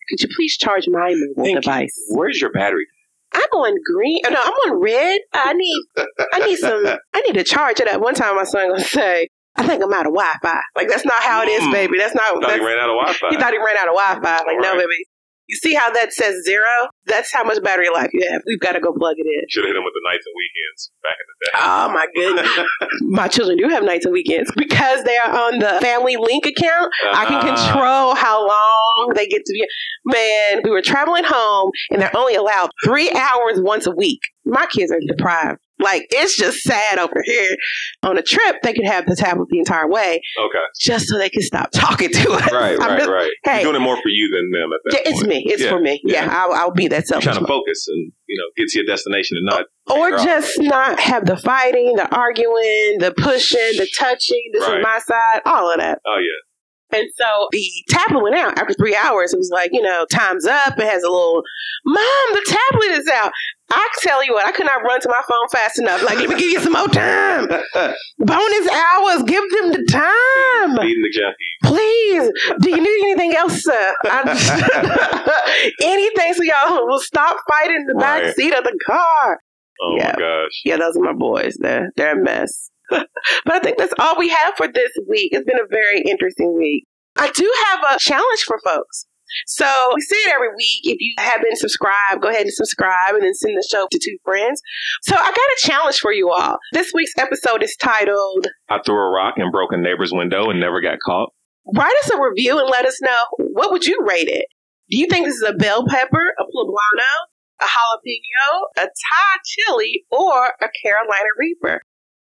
could 0.10 0.21
you 0.21 0.29
please 0.36 0.55
charge 0.58 0.88
my 0.88 1.10
mobile 1.15 1.43
Thank 1.43 1.55
you. 1.55 1.62
device? 1.62 1.95
Where's 2.12 2.39
your 2.39 2.51
battery? 2.51 2.86
I'm 3.34 3.41
on 3.51 3.75
green. 3.91 4.21
oh, 4.25 4.29
No, 4.29 4.39
I'm 4.39 4.71
on 4.71 4.79
red. 4.81 5.19
I 5.34 5.53
need. 5.53 5.84
I 6.31 6.39
need 6.45 6.58
some. 6.58 6.86
I 7.13 7.21
need 7.21 7.34
to 7.34 7.43
charge 7.43 7.79
it 7.81 7.88
up. 7.88 7.99
One 8.01 8.13
time, 8.13 8.36
my 8.36 8.43
son 8.45 8.69
gonna 8.69 8.84
say, 8.84 9.27
"I 9.58 9.63
think 9.68 9.84
I'm 9.84 9.94
out 9.94 10.06
of 10.08 10.13
Wi-Fi." 10.13 10.60
Like 10.76 10.88
that's 10.89 11.06
not 11.06 11.22
how 11.22 11.41
it 11.44 11.50
is, 11.50 11.63
Mm. 11.63 11.72
baby. 11.72 11.98
That's 11.98 12.15
not. 12.15 12.26
Thought 12.34 12.41
That's, 12.41 12.60
he 12.60 12.65
ran 12.65 12.78
out 12.80 12.89
of 12.89 12.96
Wi-Fi. 13.00 13.30
he 13.30 13.38
thought 13.38 13.52
he 13.54 13.58
ran 13.60 13.78
out 13.78 13.88
of 13.88 13.96
Wi-Fi. 13.96 14.38
Like 14.46 14.58
no, 14.60 14.72
Right. 14.72 14.80
baby. 14.80 15.06
You 15.48 15.58
see 15.58 15.76
how 15.76 15.91
that 15.91 16.12
says 16.12 16.41
zero? 16.44 16.65
That's 17.06 17.32
how 17.32 17.44
much 17.44 17.62
battery 17.62 17.89
life 17.94 18.10
you 18.13 18.28
have. 18.32 18.41
We've 18.48 18.60
got 18.60 18.72
to 18.72 18.80
go 18.80 18.91
plug 18.91 19.13
it 19.20 19.28
in. 19.28 19.46
Should 19.48 19.63
have 19.63 19.70
hit 19.70 19.76
him 19.78 19.84
with 19.84 19.94
the 19.94 20.02
nights 20.10 20.26
and 20.26 20.34
weekends 20.36 20.91
back 21.04 21.13
in 21.22 21.26
the 21.30 21.36
day. 21.46 21.52
Oh 21.62 21.89
my 21.94 22.08
goodness. 22.15 22.65
my 23.04 23.28
children 23.28 23.56
do 23.60 23.68
have 23.70 23.84
nights 23.84 24.06
and 24.06 24.12
weekends 24.12 24.52
because 24.58 25.04
they 25.04 25.15
are 25.18 25.30
on 25.32 25.60
the 25.60 25.78
family 25.82 26.18
link 26.18 26.48
account. 26.48 26.91
I 27.13 27.26
can 27.26 27.36
Ah. 27.48 27.56
control 27.56 28.15
how 28.15 28.48
long 28.48 29.12
they 29.15 29.28
get 29.28 29.46
to 29.46 29.54
be. 29.54 29.68
Man, 30.06 30.62
we 30.63 30.72
were 30.72 30.82
traveling 30.82 31.26
home 31.26 31.70
and 31.91 32.02
they're 32.02 32.18
only 32.18 32.34
allowed 32.34 32.72
three 32.84 33.12
hours 33.12 33.62
once 33.62 33.86
a 33.86 33.91
week. 33.91 34.22
My 34.46 34.65
kids 34.65 34.91
are 34.91 35.00
deprived. 35.08 35.60
Like, 35.80 36.08
it's 36.10 36.38
just 36.38 36.60
sad 36.64 36.98
over 37.00 37.22
here. 37.26 37.56
On 38.04 38.18
a 38.18 38.22
trip, 38.22 38.58
they 38.64 38.74
could 38.74 38.86
have 38.86 39.06
the 39.06 39.16
tablet 39.16 39.48
the 39.50 39.60
entire 39.60 39.88
way 39.90 40.22
Okay. 40.40 40.64
just 40.80 41.08
so 41.08 41.18
they 41.18 41.30
can 41.30 41.42
stop 41.42 41.70
talking 41.72 42.10
to 42.12 42.32
us. 42.32 42.52
Right, 42.52 42.78
right, 42.80 42.98
just- 42.98 43.10
right. 43.10 43.32
Hey, 43.44 43.62
You're 43.62 43.74
doing 43.74 43.82
it 43.82 43.86
more 43.86 43.98
for 44.02 44.08
you 44.10 44.30
than 44.32 44.52
them 44.52 44.72
at 44.74 44.80
that 44.86 44.94
yeah, 44.94 45.12
it's 45.12 45.20
point. 45.20 45.28
me. 45.30 45.44
It's 45.48 45.62
Yeah, 45.64 45.70
for 45.72 45.80
me. 45.82 46.02
Yeah, 46.06 46.26
yeah. 46.26 46.34
I'll, 46.44 46.54
I'll 46.54 46.72
be 46.72 46.88
that 46.88 47.04
You're 47.10 47.20
trying 47.22 47.40
to 47.40 47.46
focus 47.46 47.88
and, 47.90 48.12
you 48.28 48.38
know, 48.38 48.46
get 48.64 48.70
to 48.70 48.78
your 48.80 48.86
destination 48.88 49.38
and 49.38 49.46
not. 49.46 49.66
Or 49.88 50.12
just 50.12 50.60
not 50.62 51.00
have 51.00 51.26
the 51.26 51.38
fighting, 51.38 51.94
the 51.96 52.08
arguing, 52.16 52.98
the 53.00 53.14
pushing, 53.16 53.60
the 53.78 53.88
touching. 53.98 54.50
This 54.54 54.64
Right. 54.64 54.80
is 54.80 54.84
my 54.84 55.00
side, 55.00 55.42
all 55.46 55.72
of 55.72 55.80
that. 55.80 56.00
Oh, 56.08 56.18
yeah. 56.20 56.42
And 56.91 57.08
so 57.17 57.48
the 57.52 57.69
tablet 57.89 58.24
went 58.24 58.36
out 58.36 58.58
after 58.58 58.74
three 58.74 58.95
hours. 58.95 59.34
It 59.34 59.38
was 59.38 59.50
like, 59.52 59.71
you 59.74 59.82
know, 59.82 60.06
time's 60.12 60.45
up. 60.45 60.78
It 60.78 60.86
has 60.86 61.04
a 61.04 61.10
little, 61.10 61.41
Mom, 61.86 61.95
the 62.34 62.45
tablet 62.71 62.91
is 63.00 63.08
out. 63.10 63.32
I 63.71 63.89
tell 64.02 64.24
you 64.24 64.34
what, 64.34 64.45
I 64.45 64.52
could 64.52 64.67
not 64.67 64.84
run 64.84 65.02
to 65.02 65.10
my 65.10 65.21
phone 65.28 65.48
fast 65.52 65.80
enough. 65.80 66.04
Like, 66.04 66.19
let 66.19 66.30
me 66.30 66.36
give 66.38 66.52
you 66.52 66.60
some 66.62 66.74
more 66.74 66.88
time. 66.88 67.48
Bonus 68.19 68.69
hours, 68.69 69.24
give 69.24 69.43
them 69.52 69.71
the 69.71 69.86
time. 69.91 70.78
Feeding 70.78 71.02
the 71.02 71.12
junkie. 71.12 71.36
Please. 71.63 72.32
Do 72.62 72.69
you 72.69 72.78
need 72.82 73.02
anything 73.12 73.36
else, 73.36 73.63
sir? 73.63 73.93
I- 74.06 75.71
anything 75.82 76.34
so 76.36 76.43
y'all 76.43 76.86
will 76.88 77.00
stop 77.00 77.38
fighting 77.50 77.78
in 77.78 77.88
the 77.88 77.95
back 77.95 78.36
seat 78.36 78.54
of 78.54 78.63
the 78.63 78.78
car. 78.86 79.39
Oh, 79.82 79.95
Yeah. 79.98 80.13
my 80.15 80.19
gosh. 80.19 80.62
Yeah, 80.63 80.78
those 80.78 80.95
are 80.95 81.02
my 81.02 81.13
boys. 81.13 81.58
They're 81.60 81.89
they're 81.98 82.17
a 82.19 82.24
mess. 82.24 82.69
But 82.89 83.08
I 83.48 83.60
think 83.60 83.78
that's 83.78 83.93
all 84.00 84.17
we 84.17 84.30
have 84.30 84.54
for 84.56 84.67
this 84.67 84.91
week. 85.08 85.32
It's 85.34 85.45
been 85.45 85.60
a 85.60 85.67
very 85.69 86.02
interesting 86.02 86.56
week. 86.58 86.86
I 87.17 87.32
do 87.32 87.52
have 87.67 87.95
a 87.95 88.00
challenge 88.00 88.41
for 88.45 88.60
folks. 88.63 89.06
So 89.48 89.65
we 89.93 90.02
say 90.02 90.17
it 90.17 90.34
every 90.34 90.50
week. 90.50 90.82
If 90.84 90.98
you 91.00 91.13
haven't 91.17 91.58
subscribed, 91.58 92.21
go 92.21 92.30
ahead 92.30 92.43
and 92.43 92.54
subscribe 92.54 93.15
and 93.15 93.24
then 93.24 93.34
send 93.34 93.58
the 93.58 93.67
show 93.69 93.88
to 93.89 94.00
two 94.02 94.17
friends. 94.24 94.62
So 95.04 95.15
I 95.15 95.26
got 95.26 95.36
a 95.36 95.58
challenge 95.60 96.00
for 96.00 96.13
you 96.13 96.32
all. 96.32 96.58
This 96.74 96.91
week's 96.93 97.17
episode 97.17 97.63
is 97.63 97.76
titled 97.76 98.48
I 98.69 98.80
threw 98.86 98.95
a 98.95 99.10
rock 99.10 99.36
and 99.38 99.52
broke 99.52 99.71
a 99.74 99.78
neighbor's 99.78 100.12
window 100.13 100.50
and 100.50 100.60
never 100.60 100.82
got 100.82 101.00
caught. 101.06 101.32
Write 101.76 101.95
us 102.04 102.12
a 102.12 102.21
review 102.21 102.60
and 102.60 102.69
let 102.69 102.86
us 102.86 103.02
know 103.02 103.24
what 103.38 103.71
would 103.71 103.86
you 103.86 104.00
rate 104.08 104.28
it? 104.28 104.45
Do 104.89 105.00
you 105.00 105.08
think 105.08 105.26
this 105.26 105.36
is 105.36 105.48
a 105.48 105.54
bell 105.54 105.84
pepper, 105.88 106.34
a 106.39 106.43
poblano, 106.43 107.13
a 107.62 107.65
jalapeno, 107.65 108.62
a 108.78 108.82
Thai 108.82 109.38
chili, 109.43 110.06
or 110.12 110.54
a 110.62 110.69
Carolina 110.84 111.30
Reaper? 111.39 111.82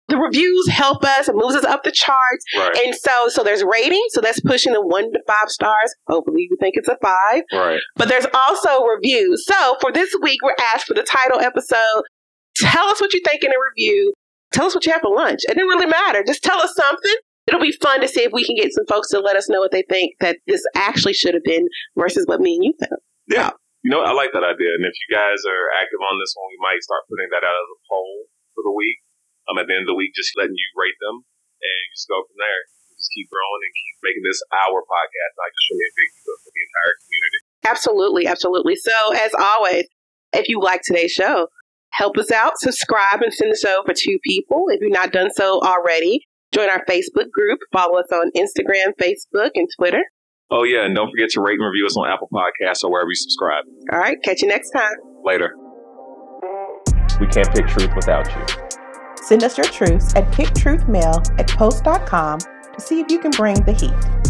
The 0.07 0.17
reviews 0.17 0.69
help 0.69 1.03
us, 1.03 1.27
it 1.27 1.35
moves 1.35 1.55
us 1.55 1.63
up 1.63 1.83
the 1.83 1.91
charts. 1.91 2.45
Right. 2.55 2.77
And 2.85 2.95
so 2.95 3.27
so 3.29 3.43
there's 3.43 3.63
ratings, 3.63 4.13
so 4.13 4.21
that's 4.21 4.39
pushing 4.39 4.73
the 4.73 4.85
one 4.85 5.11
to 5.11 5.19
five 5.25 5.49
stars. 5.49 5.95
Hopefully 6.07 6.47
you 6.49 6.57
think 6.59 6.75
it's 6.77 6.87
a 6.87 6.97
five. 7.01 7.41
Right. 7.51 7.79
But 7.95 8.09
there's 8.09 8.27
also 8.33 8.83
reviews. 8.85 9.45
So 9.45 9.77
for 9.81 9.91
this 9.91 10.13
week, 10.21 10.41
we're 10.43 10.55
asked 10.73 10.85
for 10.85 10.93
the 10.93 11.03
title 11.03 11.39
episode. 11.39 12.03
Tell 12.57 12.85
us 12.85 13.01
what 13.01 13.13
you 13.13 13.21
think 13.25 13.43
in 13.43 13.51
a 13.51 13.59
review. 13.71 14.13
Tell 14.53 14.67
us 14.67 14.75
what 14.75 14.85
you 14.85 14.91
have 14.93 15.01
for 15.01 15.13
lunch. 15.13 15.41
It 15.43 15.55
didn't 15.55 15.67
really 15.67 15.87
matter. 15.87 16.23
Just 16.23 16.43
tell 16.43 16.61
us 16.61 16.73
something. 16.75 17.15
It'll 17.47 17.61
be 17.61 17.73
fun 17.73 18.01
to 18.01 18.07
see 18.07 18.21
if 18.21 18.31
we 18.31 18.45
can 18.45 18.55
get 18.55 18.73
some 18.73 18.85
folks 18.87 19.09
to 19.09 19.19
let 19.19 19.35
us 19.35 19.49
know 19.49 19.59
what 19.59 19.71
they 19.71 19.83
think 19.89 20.15
that 20.19 20.37
this 20.47 20.63
actually 20.75 21.13
should 21.13 21.33
have 21.33 21.43
been 21.43 21.67
versus 21.97 22.25
what 22.27 22.41
me 22.41 22.55
and 22.55 22.63
you 22.63 22.73
think. 22.79 22.93
Yeah. 23.27 23.51
You 23.83 23.91
know. 23.91 24.01
I 24.01 24.13
like 24.13 24.33
that 24.33 24.41
idea. 24.45 24.69
And 24.73 24.85
if 24.85 24.93
you 24.97 25.09
guys 25.13 25.41
are 25.45 25.69
active 25.77 26.01
on 26.01 26.17
this 26.17 26.33
one, 26.37 26.49
we 26.49 26.57
might 26.61 26.81
start 26.81 27.05
putting 27.09 27.29
that 27.29 27.45
out 27.45 27.53
as 27.53 27.69
a 27.69 27.79
poll 27.89 28.25
for 28.55 28.63
the 28.63 28.73
week. 28.73 28.97
Um, 29.55 29.63
at 29.63 29.71
the 29.71 29.73
end 29.79 29.87
of 29.87 29.95
the 29.95 29.95
week, 29.95 30.11
just 30.11 30.35
letting 30.35 30.59
you 30.59 30.67
rate 30.75 30.99
them 30.99 31.23
and 31.23 31.81
just 31.95 32.11
go 32.11 32.19
from 32.27 32.35
there. 32.35 32.61
Just 32.99 33.07
keep 33.15 33.31
growing 33.31 33.61
and 33.63 33.71
keep 33.71 33.95
making 34.03 34.23
this 34.27 34.43
our 34.51 34.83
podcast, 34.83 35.31
not 35.39 35.47
just 35.47 35.65
for 35.71 35.75
me 35.79 35.85
and 35.87 35.95
Vicki, 35.95 36.19
but 36.27 36.37
for 36.43 36.51
the 36.51 36.63
entire 36.67 36.95
community. 36.99 37.39
Absolutely, 37.63 38.23
absolutely. 38.27 38.75
So 38.75 38.95
as 39.15 39.31
always, 39.39 39.87
if 40.35 40.51
you 40.51 40.59
like 40.59 40.81
today's 40.83 41.11
show, 41.11 41.47
help 41.91 42.17
us 42.17 42.31
out, 42.31 42.59
subscribe 42.59 43.23
and 43.23 43.31
send 43.31 43.51
the 43.51 43.59
show 43.59 43.83
for 43.87 43.95
two 43.95 44.19
people. 44.27 44.67
If 44.67 44.83
you've 44.83 44.91
not 44.91 45.15
done 45.15 45.31
so 45.31 45.63
already, 45.63 46.27
join 46.51 46.69
our 46.69 46.83
Facebook 46.83 47.31
group, 47.31 47.59
follow 47.71 47.99
us 47.99 48.11
on 48.11 48.31
Instagram, 48.35 48.91
Facebook, 48.99 49.55
and 49.55 49.67
Twitter. 49.79 50.03
Oh, 50.51 50.63
yeah. 50.63 50.83
And 50.83 50.95
don't 50.95 51.11
forget 51.11 51.29
to 51.31 51.41
rate 51.41 51.59
and 51.59 51.65
review 51.65 51.85
us 51.87 51.95
on 51.95 52.11
Apple 52.11 52.27
Podcasts 52.31 52.83
or 52.83 52.91
wherever 52.91 53.09
you 53.09 53.15
subscribe. 53.15 53.63
All 53.91 53.99
right, 53.99 54.17
catch 54.23 54.41
you 54.41 54.47
next 54.47 54.71
time. 54.71 54.95
Later. 55.23 55.55
We 57.19 57.27
can't 57.27 57.51
pick 57.55 57.67
truth 57.67 57.91
without 57.95 58.27
you. 58.27 58.64
Send 59.25 59.43
us 59.43 59.57
your 59.57 59.65
truths 59.65 60.13
at 60.15 60.31
picktruthmail 60.31 61.39
at 61.39 61.47
post.com 61.47 62.39
to 62.39 62.79
see 62.79 62.99
if 62.99 63.09
you 63.09 63.17
can 63.17 63.31
bring 63.31 63.55
the 63.63 63.73
heat. 63.73 64.24